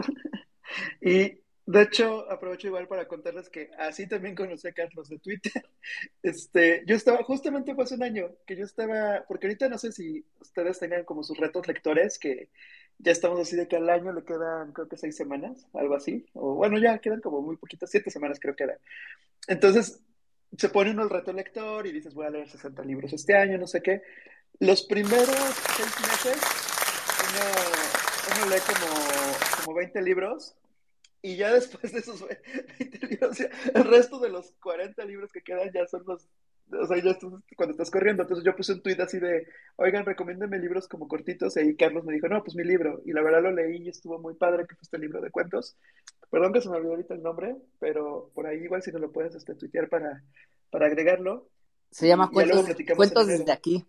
[1.00, 5.52] Y de hecho, aprovecho igual para contarles que así también conocí a Carlos de Twitter.
[6.22, 9.92] Este, yo estaba, justamente fue hace un año que yo estaba, porque ahorita no sé
[9.92, 12.50] si ustedes tengan como sus retos lectores, que
[12.98, 16.26] ya estamos así de que al año le quedan creo que seis semanas, algo así,
[16.34, 18.78] o bueno, ya quedan como muy poquitas, siete semanas creo que era.
[19.46, 20.02] Entonces,
[20.56, 23.58] se pone uno el reto lector y dices, voy a leer 60 libros este año,
[23.58, 24.02] no sé qué.
[24.58, 25.36] Los primeros
[25.76, 26.38] seis meses,
[27.30, 27.77] uno,
[28.36, 30.54] uno lee como, como 20 libros
[31.22, 32.24] y ya después de esos
[32.78, 36.28] 20 libros, el resto de los 40 libros que quedan ya son los,
[36.70, 38.22] o sea, ya estás, cuando estás corriendo.
[38.22, 41.56] Entonces yo puse un tweet así de, oigan, recomiéndenme libros como cortitos.
[41.56, 43.02] Y ahí Carlos me dijo, no, pues mi libro.
[43.04, 45.76] Y la verdad lo leí y estuvo muy padre, que fue este libro de cuentos.
[46.30, 49.10] Perdón que se me olvidó ahorita el nombre, pero por ahí igual si no lo
[49.10, 50.22] puedes este, tuitear para,
[50.70, 51.48] para agregarlo.
[51.90, 53.84] Se llama Cuentos, cuentos desde aquí.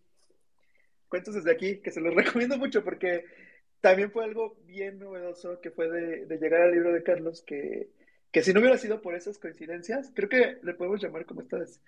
[1.10, 3.26] Cuentos desde aquí, que se los recomiendo mucho porque
[3.82, 7.89] también fue algo bien novedoso que fue de, llegar al libro de Carlos, que,
[8.32, 11.82] que si no hubiera sido por esas coincidencias, creo que le podemos llamar como estas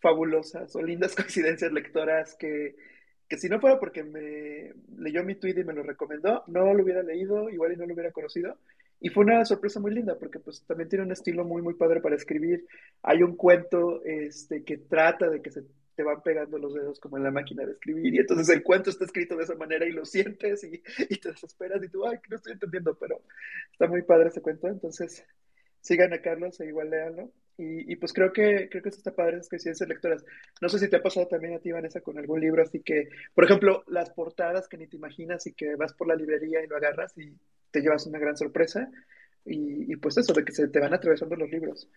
[0.00, 2.76] fabulosas o lindas coincidencias lectoras que,
[3.28, 6.82] que si no fuera porque me leyó mi tweet y me lo recomendó, no lo
[6.82, 8.58] hubiera leído, igual y no lo hubiera conocido.
[9.02, 12.00] Y fue una sorpresa muy linda porque pues también tiene un estilo muy, muy padre
[12.00, 12.66] para escribir.
[13.02, 15.64] Hay un cuento este, que trata de que se
[16.00, 18.88] te van pegando los dedos como en la máquina de escribir y entonces el cuento
[18.88, 22.18] está escrito de esa manera y lo sientes y, y te desesperas y tú, ay,
[22.30, 23.20] no estoy entendiendo, pero
[23.70, 25.26] está muy padre ese cuento, entonces
[25.82, 27.30] sigan a Carlos e igual léanlo.
[27.58, 30.24] Y, y, pues creo que creo que eso está padre, es que ciencias lectoras.
[30.62, 33.10] No sé si te ha pasado también a ti, Vanessa, con algún libro, así que,
[33.34, 36.66] por ejemplo, las portadas que ni te imaginas y que vas por la librería y
[36.66, 37.36] lo agarras y
[37.70, 38.90] te llevas una gran sorpresa.
[39.44, 41.90] Y, y pues eso, de que se te van atravesando los libros.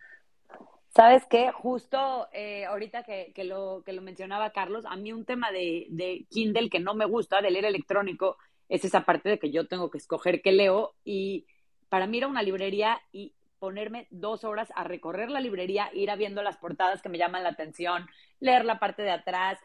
[0.95, 1.51] ¿Sabes qué?
[1.51, 5.87] Justo eh, ahorita que, que, lo, que lo mencionaba Carlos, a mí un tema de,
[5.89, 8.37] de Kindle que no me gusta, de leer electrónico,
[8.69, 11.47] es esa parte de que yo tengo que escoger qué leo y
[11.89, 16.11] para mí ir a una librería y ponerme dos horas a recorrer la librería, ir
[16.11, 18.07] a viendo las portadas que me llaman la atención,
[18.39, 19.57] leer la parte de atrás.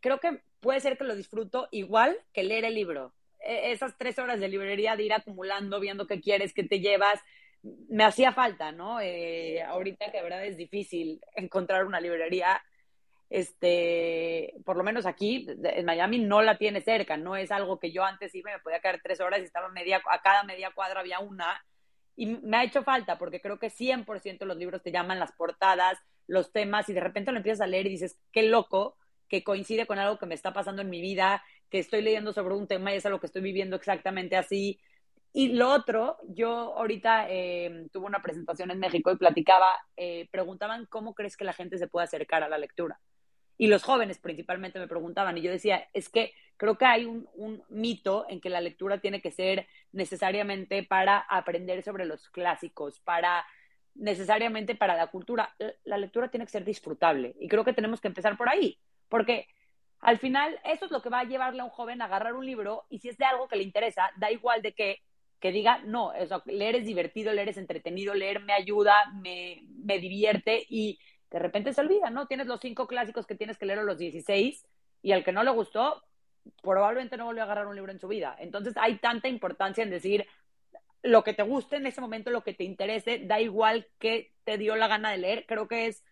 [0.00, 3.14] Creo que puede ser que lo disfruto igual que leer el libro.
[3.40, 7.20] E, esas tres horas de librería de ir acumulando, viendo qué quieres, qué te llevas,
[7.88, 9.00] me hacía falta, ¿no?
[9.00, 12.62] Eh, ahorita que de verdad es difícil encontrar una librería,
[13.30, 17.90] este, por lo menos aquí en Miami no la tiene cerca, no es algo que
[17.90, 21.00] yo antes iba, me podía quedar tres horas y estaba media, a cada media cuadra
[21.00, 21.64] había una
[22.16, 25.98] y me ha hecho falta porque creo que 100% los libros te llaman las portadas,
[26.26, 28.96] los temas y de repente lo empiezas a leer y dices, qué loco
[29.28, 32.54] que coincide con algo que me está pasando en mi vida, que estoy leyendo sobre
[32.54, 34.80] un tema y es algo que estoy viviendo exactamente así.
[35.36, 40.86] Y lo otro, yo ahorita eh, tuve una presentación en México y platicaba, eh, preguntaban
[40.86, 43.00] cómo crees que la gente se puede acercar a la lectura.
[43.58, 47.28] Y los jóvenes principalmente me preguntaban y yo decía, es que creo que hay un,
[47.34, 53.00] un, mito en que la lectura tiene que ser necesariamente para aprender sobre los clásicos,
[53.00, 53.44] para
[53.96, 55.54] necesariamente para la cultura.
[55.82, 58.78] La lectura tiene que ser disfrutable y creo que tenemos que empezar por ahí,
[59.08, 59.48] porque
[59.98, 62.46] al final eso es lo que va a llevarle a un joven a agarrar un
[62.46, 65.00] libro y si es de algo que le interesa, da igual de que,
[65.40, 69.98] que diga, no, eso, leer es divertido, leer es entretenido, leer me ayuda, me, me
[69.98, 70.98] divierte y
[71.30, 72.26] de repente se olvida, ¿no?
[72.26, 74.64] Tienes los cinco clásicos que tienes que leer a los 16
[75.02, 76.02] y al que no le gustó,
[76.62, 78.36] probablemente no volvió a agarrar un libro en su vida.
[78.38, 80.26] Entonces hay tanta importancia en decir
[81.02, 84.56] lo que te guste en ese momento, lo que te interese, da igual que te
[84.56, 86.02] dio la gana de leer, creo que es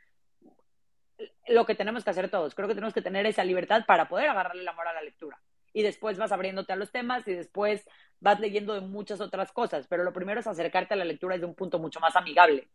[1.49, 2.55] lo que tenemos que hacer todos.
[2.55, 5.41] Creo que tenemos que tener esa libertad para poder agarrarle el amor a la lectura.
[5.73, 7.89] Y después vas abriéndote a los temas y después
[8.23, 9.87] vas leyendo de muchas otras cosas.
[9.89, 12.69] Pero lo primero es acercarte a la lectura desde un punto mucho más amigable.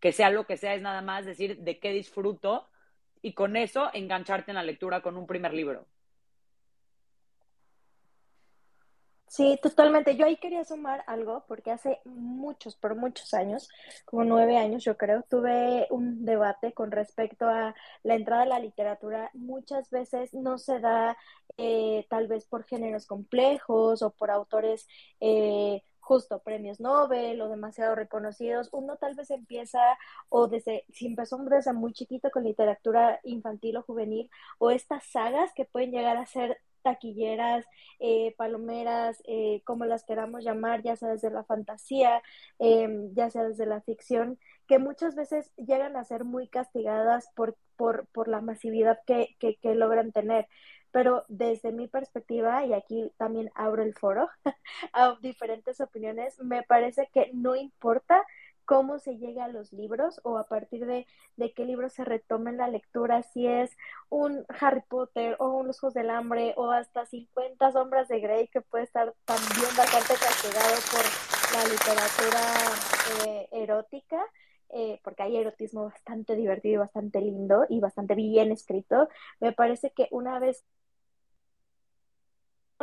[0.00, 2.66] Que sea lo que sea, es nada más decir de qué disfruto
[3.22, 5.86] y con eso engancharte en la lectura con un primer libro.
[9.28, 10.16] Sí, totalmente.
[10.16, 13.68] Yo ahí quería sumar algo porque hace muchos, por muchos años,
[14.04, 17.74] como nueve años yo creo, tuve un debate con respecto a
[18.04, 19.30] la entrada a la literatura.
[19.34, 21.16] Muchas veces no se da
[21.58, 24.86] eh, tal vez por géneros complejos o por autores
[25.20, 29.80] eh, justo premios Nobel o demasiado reconocidos, uno tal vez empieza
[30.28, 35.52] o desde, si empezó desde muy chiquito con literatura infantil o juvenil o estas sagas
[35.54, 37.66] que pueden llegar a ser taquilleras,
[37.98, 42.22] eh, palomeras, eh, como las queramos llamar, ya sea desde la fantasía,
[42.60, 47.56] em, ya sea desde la ficción, que muchas veces llegan a ser muy castigadas por,
[47.76, 50.46] por, por la masividad que, que, que logran tener.
[50.92, 54.28] pero desde mi perspectiva, y aquí también abro el foro
[54.94, 58.24] a diferentes opiniones, me parece que no importa
[58.66, 61.06] cómo se llega a los libros o a partir de,
[61.36, 63.76] de qué libro se retome la lectura, si es
[64.10, 68.48] un Harry Potter o un Los Juegos del Hambre o hasta 50 sombras de Grey
[68.48, 74.20] que puede estar también bastante castigado por la literatura eh, erótica.
[74.70, 79.08] Eh, porque hay erotismo bastante divertido y bastante lindo y bastante bien escrito,
[79.38, 80.64] me parece que una vez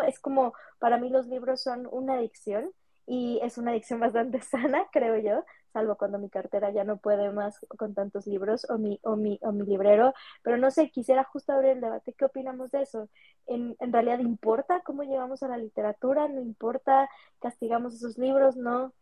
[0.07, 2.71] es como, para mí los libros son una adicción
[3.05, 5.43] y es una adicción bastante sana, creo yo,
[5.73, 9.39] salvo cuando mi cartera ya no puede más con tantos libros o mi, o mi,
[9.41, 10.13] o mi librero.
[10.43, 12.13] Pero no sé, quisiera justo abrir el debate.
[12.13, 13.09] ¿Qué opinamos de eso?
[13.47, 16.27] ¿En, realidad importa cómo llegamos a la literatura?
[16.27, 17.09] ¿No importa?
[17.39, 18.55] ¿Castigamos esos libros?
[18.55, 18.93] No.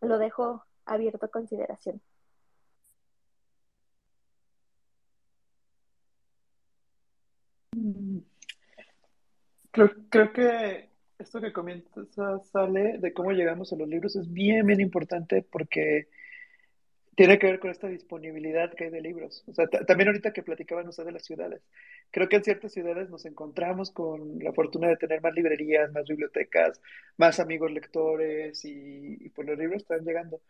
[0.00, 2.02] Lo dejo abierto a consideración.
[9.72, 10.93] Creo, creo que
[11.24, 16.08] esto que comienza sale de cómo llegamos a los libros es bien, bien importante porque
[17.16, 19.44] tiene que ver con esta disponibilidad que hay de libros.
[19.46, 21.62] O sea, también ahorita que platicaban ustedes de las ciudades,
[22.10, 26.06] creo que en ciertas ciudades nos encontramos con la fortuna de tener más librerías, más
[26.06, 26.80] bibliotecas,
[27.16, 30.40] más amigos lectores y, y pues los libros están llegando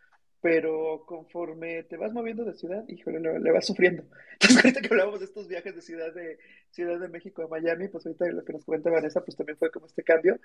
[0.45, 4.03] pero conforme te vas moviendo de ciudad, híjole, le, vas sufriendo.
[4.33, 6.37] Entonces, ahorita que hablábamos de estos viajes de ciudad de
[6.69, 9.71] Ciudad de México a Miami, pues ahorita lo que nos cuenta Vanessa, pues también fue
[9.71, 10.39] como este cambio.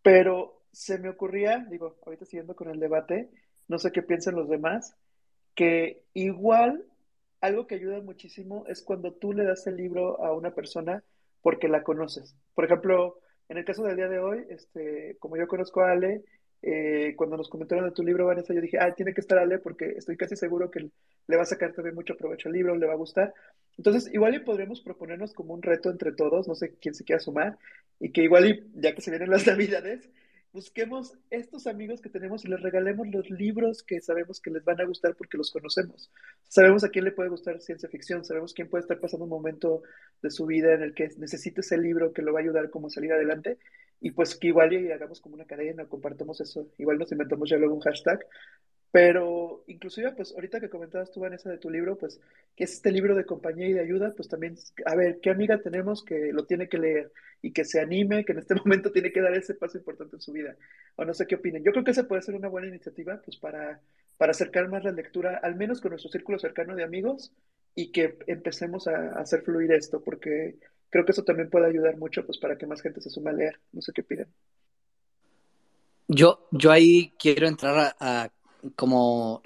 [0.00, 3.28] Pero se me ocurría, digo, ahorita siguiendo con el debate,
[3.68, 4.96] no sé qué piensan los demás,
[5.54, 6.86] que igual
[7.42, 11.04] algo que ayuda muchísimo es cuando tú le das el libro a una persona
[11.42, 12.34] porque la conoces.
[12.54, 13.18] Por ejemplo,
[13.50, 16.24] en el caso del día de hoy, este, como yo conozco a Ale,
[16.62, 19.58] eh, cuando nos comentaron de tu libro, Vanessa, yo dije, ah, tiene que estar Ale
[19.58, 20.90] porque estoy casi seguro que
[21.26, 23.34] le va a sacar también mucho provecho al libro, le va a gustar.
[23.76, 27.20] Entonces, igual y podríamos proponernos como un reto entre todos, no sé quién se quiera
[27.20, 27.58] sumar,
[28.00, 30.08] y que igual y ya que se vienen las navidades,
[30.56, 34.80] busquemos estos amigos que tenemos y les regalemos los libros que sabemos que les van
[34.80, 36.10] a gustar porque los conocemos.
[36.48, 39.82] Sabemos a quién le puede gustar ciencia ficción, sabemos quién puede estar pasando un momento
[40.22, 42.86] de su vida en el que necesite ese libro que lo va a ayudar como
[42.86, 43.58] a salir adelante
[44.00, 47.58] y pues que igual y hagamos como una cadena, compartamos eso, igual nos inventamos ya
[47.58, 48.26] luego un hashtag,
[48.96, 52.18] pero inclusive pues ahorita que comentabas tú Vanessa de tu libro, pues
[52.56, 55.60] que es este libro de compañía y de ayuda, pues también, a ver, ¿qué amiga
[55.60, 59.12] tenemos que lo tiene que leer y que se anime, que en este momento tiene
[59.12, 60.56] que dar ese paso importante en su vida?
[60.94, 61.62] O no sé qué opinen.
[61.62, 63.82] Yo creo que esa puede ser una buena iniciativa pues para,
[64.16, 67.34] para acercar más la lectura, al menos con nuestro círculo cercano de amigos
[67.74, 70.56] y que empecemos a hacer fluir esto, porque
[70.88, 73.34] creo que eso también puede ayudar mucho pues para que más gente se sume a
[73.34, 73.60] leer.
[73.74, 74.28] No sé qué piden.
[76.08, 78.30] Yo, yo ahí quiero entrar a,
[78.74, 79.42] como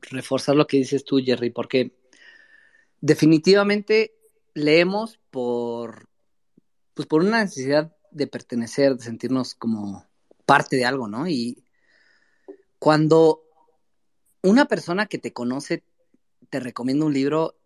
[0.00, 1.92] reforzar lo que dices tú, Jerry, porque
[3.00, 4.14] definitivamente
[4.54, 6.08] leemos por,
[6.94, 10.06] pues por una necesidad de pertenecer, de sentirnos como
[10.46, 11.28] parte de algo, ¿no?
[11.28, 11.64] Y
[12.78, 13.42] cuando
[14.42, 15.84] una persona que te conoce
[16.48, 17.56] te recomienda un libro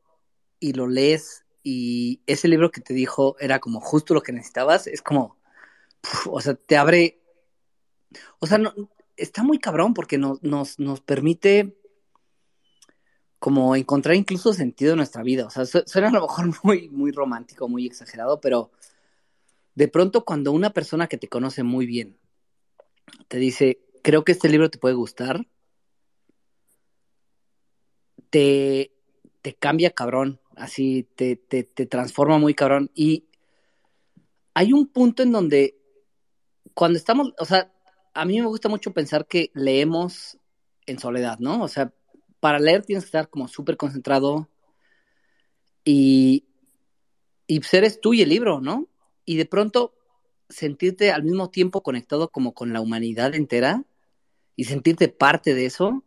[0.61, 4.87] y lo lees y ese libro que te dijo era como justo lo que necesitabas,
[4.87, 5.39] es como,
[6.27, 7.23] o sea, te abre,
[8.39, 8.75] o sea, no,
[9.17, 11.77] está muy cabrón porque nos, nos, nos permite
[13.39, 15.47] como encontrar incluso sentido en nuestra vida.
[15.47, 18.71] O sea, suena a lo mejor muy, muy romántico, muy exagerado, pero
[19.75, 22.19] de pronto cuando una persona que te conoce muy bien
[23.29, 25.47] te dice, creo que este libro te puede gustar,
[28.31, 28.93] te,
[29.43, 32.91] te cambia cabrón así te, te, te transforma muy cabrón.
[32.95, 33.27] Y
[34.55, 35.77] hay un punto en donde
[36.75, 37.73] cuando estamos, o sea,
[38.15, 40.39] a mí me gusta mucho pensar que leemos
[40.87, 41.63] en soledad, ¿no?
[41.63, 41.93] O sea,
[42.41, 44.49] para leer tienes que estar como súper concentrado
[45.85, 46.45] y,
[47.47, 47.61] y
[48.01, 48.89] tú y el libro, ¿no?
[49.25, 49.95] Y de pronto
[50.49, 53.85] sentirte al mismo tiempo conectado como con la humanidad entera
[54.57, 56.05] y sentirte parte de eso.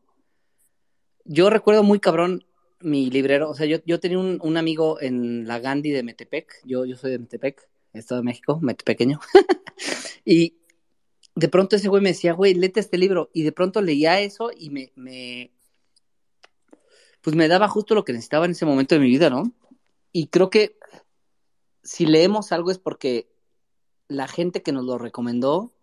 [1.25, 2.45] Yo recuerdo muy cabrón
[2.79, 6.61] mi librero, o sea, yo, yo tenía un, un, amigo en la Gandhi de Metepec,
[6.63, 9.19] yo, yo soy de Metepec, Estado de México, Metepequeño,
[10.25, 10.56] y
[11.38, 14.49] de pronto ese güey me decía, güey, léete este libro, y de pronto leía eso
[14.57, 15.51] y me, me,
[17.21, 19.53] pues me daba justo lo que necesitaba en ese momento de mi vida, ¿no?
[20.11, 20.79] Y creo que
[21.83, 23.29] si leemos algo es porque
[24.07, 25.75] la gente que nos lo recomendó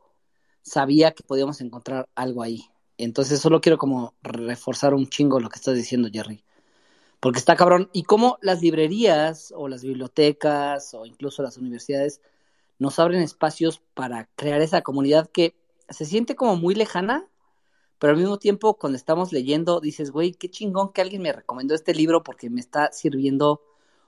[0.62, 2.64] sabía que podíamos encontrar algo ahí.
[2.98, 6.44] Entonces solo quiero como reforzar un chingo lo que estás diciendo, Jerry.
[7.20, 7.90] Porque está cabrón.
[7.92, 12.20] Y cómo las librerías o las bibliotecas o incluso las universidades
[12.78, 15.54] nos abren espacios para crear esa comunidad que
[15.88, 17.28] se siente como muy lejana,
[17.98, 21.74] pero al mismo tiempo cuando estamos leyendo dices, güey, qué chingón que alguien me recomendó
[21.74, 23.62] este libro porque me está sirviendo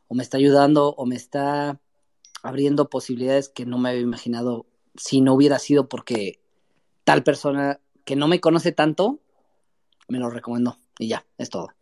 [0.08, 1.80] o me está ayudando o me está
[2.42, 6.40] abriendo posibilidades que no me había imaginado si no hubiera sido porque
[7.04, 9.20] tal persona que no me conoce tanto
[10.08, 10.78] me lo recomendó.
[10.98, 11.75] Y ya, es todo.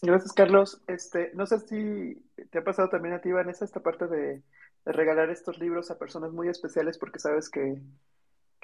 [0.00, 0.80] Gracias, Carlos.
[0.86, 2.14] Este, no sé si
[2.50, 4.42] te ha pasado también a ti, Vanessa, esta parte de,
[4.84, 7.82] regalar estos libros a personas muy especiales porque sabes que,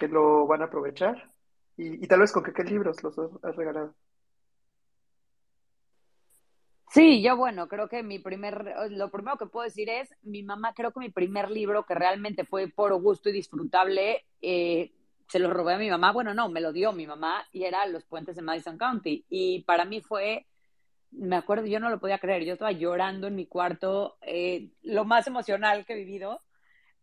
[0.08, 1.30] lo van a aprovechar.
[1.76, 3.94] Y, tal vez con qué, libros los has regalado.
[6.90, 10.72] Sí, yo bueno, creo que mi primer, lo primero que puedo decir es, mi mamá
[10.74, 14.92] creo que mi primer libro que realmente fue por gusto y disfrutable, eh,
[15.26, 17.84] se lo robé a mi mamá, bueno, no, me lo dio mi mamá y era
[17.86, 19.24] Los Puentes de Madison County.
[19.28, 20.46] Y para mí fue
[21.14, 25.04] me acuerdo, yo no lo podía creer, yo estaba llorando en mi cuarto, eh, lo
[25.04, 26.42] más emocional que he vivido,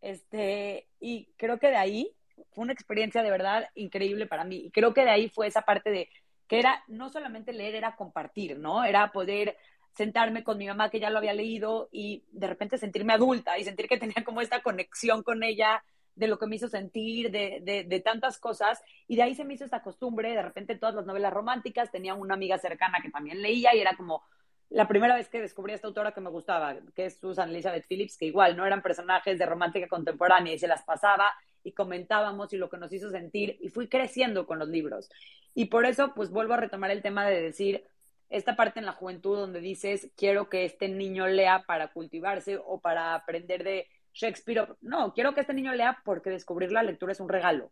[0.02, 2.12] este, y creo que de ahí
[2.52, 5.62] fue una experiencia de verdad increíble para mí, y creo que de ahí fue esa
[5.62, 6.10] parte de
[6.48, 8.84] que era no solamente leer, era compartir, ¿no?
[8.84, 9.58] Era poder
[9.94, 13.64] sentarme con mi mamá que ya lo había leído y de repente sentirme adulta y
[13.64, 15.84] sentir que tenía como esta conexión con ella
[16.22, 19.56] de lo que me hizo sentir, de, de, tantas cosas, y de ahí se me
[19.56, 23.42] hizo esta costumbre, de repente todas las novelas románticas, tenía una amiga cercana que también
[23.42, 24.22] leía y era como
[24.70, 27.88] la primera vez que descubrí a esta autora que me gustaba, que es Susan Elizabeth
[27.88, 32.54] Phillips, que igual no eran personajes de romántica contemporánea y se las pasaba y comentábamos
[32.54, 35.10] y lo que nos hizo sentir y fui creciendo con los libros.
[35.56, 37.84] Y por eso pues vuelvo a retomar el tema de decir
[38.30, 42.80] esta parte en la juventud donde dices, quiero que este niño lea para cultivarse o
[42.80, 44.68] para aprender de Shakespeare.
[44.82, 47.72] No, quiero que este niño lea porque descubrir la lectura es un regalo.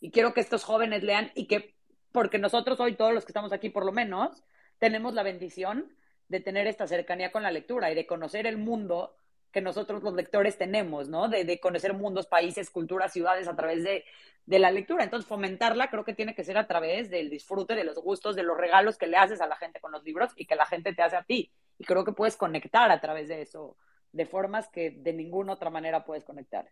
[0.00, 1.74] Y quiero que estos jóvenes lean y que,
[2.12, 4.42] porque nosotros hoy, todos los que estamos aquí por lo menos,
[4.78, 5.92] tenemos la bendición
[6.28, 9.16] de tener esta cercanía con la lectura y de conocer el mundo
[9.50, 11.28] que nosotros los lectores tenemos, ¿no?
[11.28, 14.04] De, conocer mundos, países, culturas, ciudades a través de,
[14.44, 15.04] de, la lectura.
[15.04, 18.42] Entonces, fomentarla creo que tiene que ser a través del disfrute, de los gustos, de
[18.42, 20.92] los regalos que le haces a la gente con los libros y que la gente
[20.92, 21.50] te hace a ti.
[21.78, 23.76] Y creo que puedes conectar a través de eso
[24.12, 26.70] de formas que de ninguna otra manera puedes conectar.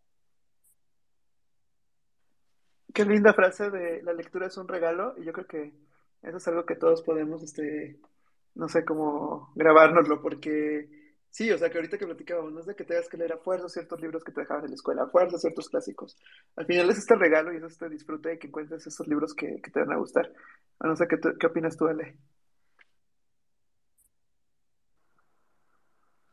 [2.93, 5.75] Qué linda frase de la lectura es un regalo y yo creo que
[6.23, 8.01] eso es algo que todos podemos, este,
[8.55, 12.75] no sé cómo grabárnoslo porque sí, o sea que ahorita que platicábamos, no es de
[12.75, 15.09] que tengas que leer a fuerza ciertos libros que te dejaban en la escuela, a
[15.09, 16.17] fuerza ciertos clásicos.
[16.57, 19.61] Al final es este regalo y es este disfrute de que encuentres esos libros que,
[19.61, 20.33] te van a gustar.
[20.81, 22.17] No sé qué, qué opinas tú, Ale.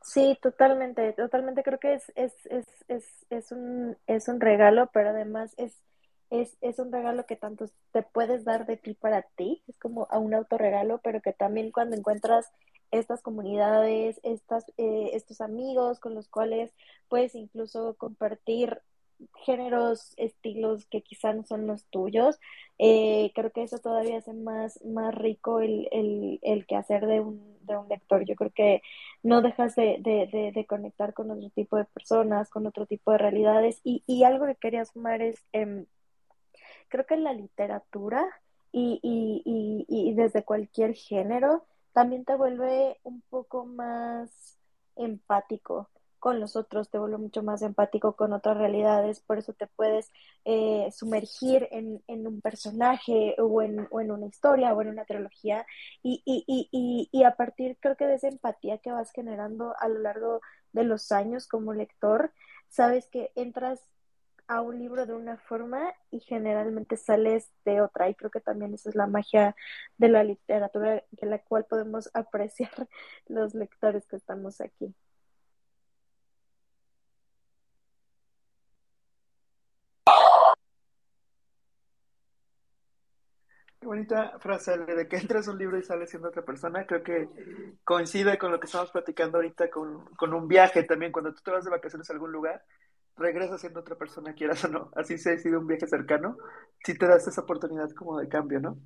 [0.04, 5.10] Sí, totalmente, totalmente creo que es, es, es, es, es, un, es un regalo, pero
[5.12, 5.82] además es,
[6.30, 10.08] es, es un regalo que tanto te puedes dar de ti para ti, es como
[10.12, 12.52] a un autorregalo, pero que también cuando encuentras
[12.92, 16.72] estas comunidades, estas, eh, estos amigos con los cuales
[17.08, 18.82] puedes incluso compartir
[19.46, 22.40] géneros, estilos que quizá no son los tuyos.
[22.80, 27.58] Eh, creo que eso todavía hace más, más rico el, el, el quehacer de un,
[27.62, 28.26] de un lector.
[28.26, 28.82] Yo creo que
[29.22, 33.18] no dejas de, de, de, conectar con otro tipo de personas, con otro tipo de
[33.20, 33.80] realidades.
[33.84, 35.86] Y, y algo que quería sumar es, eh,
[36.90, 38.26] creo que la literatura
[38.72, 44.58] y, y, y desde cualquier género también te vuelve un poco más
[44.96, 45.90] empático
[46.24, 50.10] con los otros, te vuelve mucho más empático con otras realidades, por eso te puedes
[50.46, 55.04] eh, sumergir en, en, un personaje o en, o en, una historia o en una
[55.04, 55.66] trilogía
[56.02, 59.90] y, y, y, y, a partir creo que de esa empatía que vas generando a
[59.90, 60.40] lo largo
[60.72, 62.32] de los años como lector,
[62.70, 63.82] sabes que entras
[64.48, 68.10] a un libro de una forma y generalmente sales de otra.
[68.10, 69.58] Y creo que también esa es la magia
[69.98, 72.88] de la literatura de la cual podemos apreciar
[73.28, 74.96] los lectores que estamos aquí.
[83.84, 86.86] Qué bonita frase de que entras un libro y sales siendo otra persona.
[86.86, 87.28] Creo que
[87.84, 91.12] coincide con lo que estamos platicando ahorita con, con un viaje también.
[91.12, 92.64] Cuando tú te vas de vacaciones a algún lugar,
[93.18, 94.90] regresas siendo otra persona, quieras o no.
[94.96, 96.38] Así se ha sido un viaje cercano.
[96.86, 98.78] Si te das esa oportunidad como de cambio, ¿no?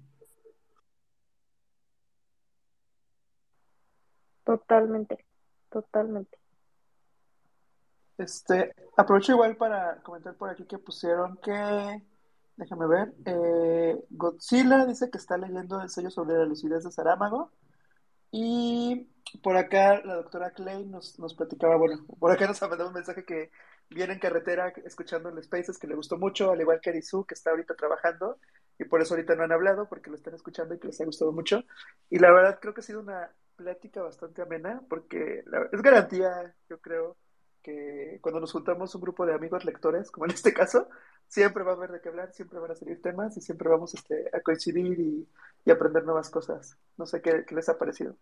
[4.43, 5.23] Totalmente,
[5.69, 6.39] totalmente.
[8.17, 12.01] Este, aprovecho igual para comentar por aquí que pusieron que
[12.58, 13.14] Déjame ver.
[13.26, 17.51] Eh, Godzilla dice que está leyendo el sello sobre la lucidez de Saramago.
[18.32, 19.10] Y
[19.43, 23.24] por acá la doctora Clay nos, platicaba, bueno, por acá nos ha mandado un mensaje
[23.24, 23.51] que
[23.89, 27.36] viene en carretera escuchando el Spaces, que le gustó mucho, al igual que Arisu, que
[27.36, 28.39] está ahorita trabajando,
[28.78, 31.05] y por eso ahorita no han hablado, porque lo están escuchando y que les ha
[31.05, 31.64] gustado mucho.
[32.10, 36.80] Y la verdad creo que ha sido una plática bastante amena, porque es garantía, yo
[36.82, 37.18] creo,
[37.62, 40.88] que cuando nos juntamos un grupo de amigos lectores, como en este caso,
[41.28, 43.93] siempre va a haber de qué hablar, siempre van a salir temas y siempre vamos
[43.93, 45.28] este, a coincidir y,
[45.69, 46.78] aprender nuevas cosas.
[46.97, 48.15] No sé qué, qué les ha parecido.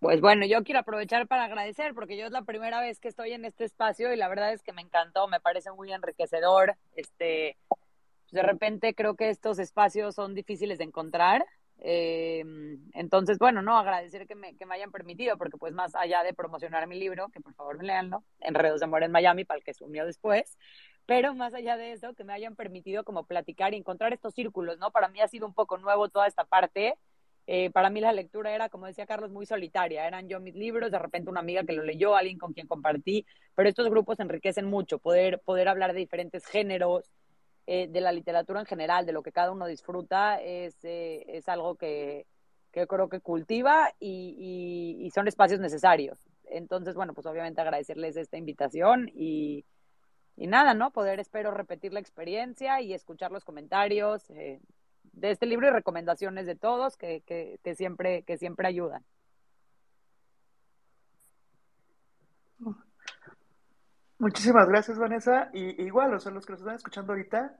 [0.00, 3.32] Pues bueno, yo quiero aprovechar para agradecer porque yo es la primera vez que estoy
[3.32, 6.76] en este espacio y la verdad es que me encantó, me parece muy enriquecedor.
[6.94, 7.80] Este, pues
[8.32, 11.44] de repente creo que estos espacios son difíciles de encontrar
[11.80, 12.44] eh,
[12.92, 16.34] entonces, bueno, no, agradecer que me, que me hayan permitido, porque pues más allá de
[16.34, 19.64] promocionar mi libro, que por favor me leanlo, Enredos de Amor en Miami, para el
[19.64, 20.58] que se unió después,
[21.06, 24.78] pero más allá de eso, que me hayan permitido como platicar y encontrar estos círculos,
[24.78, 24.90] ¿no?
[24.90, 26.94] Para mí ha sido un poco nuevo toda esta parte
[27.52, 30.06] eh, para mí la lectura era, como decía Carlos, muy solitaria.
[30.06, 33.26] Eran yo mis libros, de repente una amiga que lo leyó, alguien con quien compartí,
[33.56, 37.10] pero estos grupos enriquecen mucho, poder, poder hablar de diferentes géneros,
[37.72, 41.48] eh, de la literatura en general, de lo que cada uno disfruta, es, eh, es
[41.48, 42.26] algo que,
[42.72, 46.18] que, creo que cultiva y, son espacios necesarios.
[46.46, 49.64] Entonces, bueno, pues obviamente agradecerles esta invitación y,
[50.36, 50.90] y nada, ¿no?
[50.90, 54.28] Poder, espero, repetir la experiencia y escuchar los comentarios.
[54.30, 54.58] Eh,
[55.12, 59.04] de este libro y recomendaciones de todos que, que, que, siempre, que siempre ayudan.
[64.20, 65.48] Muchísimas gracias, Vanessa.
[65.54, 67.56] Y igual, o sea, los que nos están escuchando ahorita,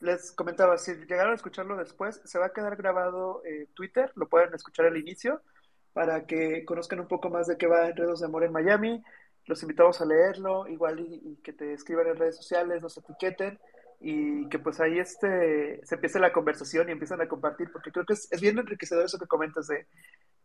[0.00, 4.28] les comentaba, si llegaron a escucharlo después, se va a quedar grabado en Twitter, lo
[4.28, 5.40] pueden escuchar al inicio,
[5.92, 9.00] para que conozcan un poco más de qué va Enredos de Amor en Miami.
[9.46, 13.60] Los invitamos a leerlo, igual y, y que te escriban en redes sociales, nos etiqueten
[14.00, 18.06] y que pues ahí este, se empiece la conversación y empiezan a compartir, porque creo
[18.06, 19.86] que es, es, bien enriquecedor eso que comentas de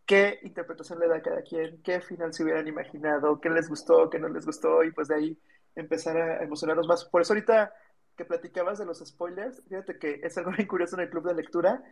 [0.06, 4.10] qué interpretación le da a cada quien, qué final se hubieran imaginado, qué les gustó,
[4.10, 5.40] qué no les gustó, y pues de ahí
[5.76, 7.06] empezar a emocionarnos más.
[7.06, 7.74] Por eso ahorita
[8.18, 11.36] que platicabas de los spoilers, fíjate que es algo muy curioso en el club de
[11.36, 11.84] lectura.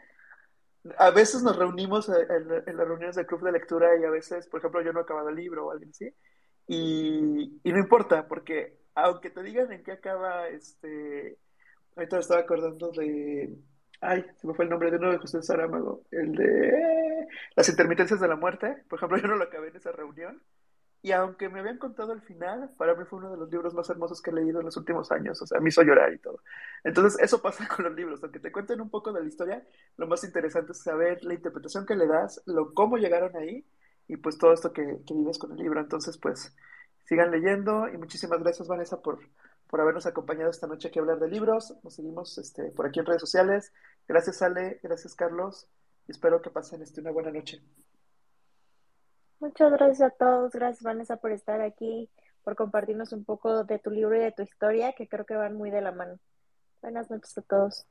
[0.97, 4.47] A veces nos reunimos en, en las reuniones del club de lectura y a veces,
[4.47, 6.13] por ejemplo, yo no he acabado el libro o alguien así,
[6.67, 11.37] y, y no importa, porque aunque te digan en qué acaba este
[11.95, 13.55] Ahorita me estaba acordando de.
[14.01, 16.03] Ay, se me fue el nombre de uno de José Saramago.
[16.11, 18.83] El de Las intermitencias de la muerte.
[18.89, 20.41] Por ejemplo, yo no lo acabé en esa reunión.
[21.03, 23.89] Y aunque me habían contado el final, para mí fue uno de los libros más
[23.89, 25.41] hermosos que he leído en los últimos años.
[25.41, 26.39] O sea, me hizo llorar y todo.
[26.85, 28.23] Entonces, eso pasa con los libros.
[28.23, 31.85] Aunque te cuenten un poco de la historia, lo más interesante es saber la interpretación
[31.85, 33.65] que le das, lo cómo llegaron ahí
[34.07, 35.81] y pues todo esto que, que vives con el libro.
[35.81, 36.55] Entonces, pues,
[37.05, 39.19] sigan leyendo y muchísimas gracias, Vanessa, por,
[39.67, 41.75] por habernos acompañado esta noche aquí a hablar de libros.
[41.83, 43.73] Nos seguimos este, por aquí en redes sociales.
[44.07, 44.79] Gracias, Ale.
[44.81, 45.67] Gracias, Carlos.
[46.07, 47.61] Y espero que pasen este, una buena noche.
[49.43, 50.53] Muchas gracias a todos.
[50.53, 52.09] Gracias, Vanessa, por estar aquí,
[52.45, 55.57] por compartirnos un poco de tu libro y de tu historia, que creo que van
[55.57, 56.17] muy de la mano.
[56.81, 57.85] Buenas noches a todos.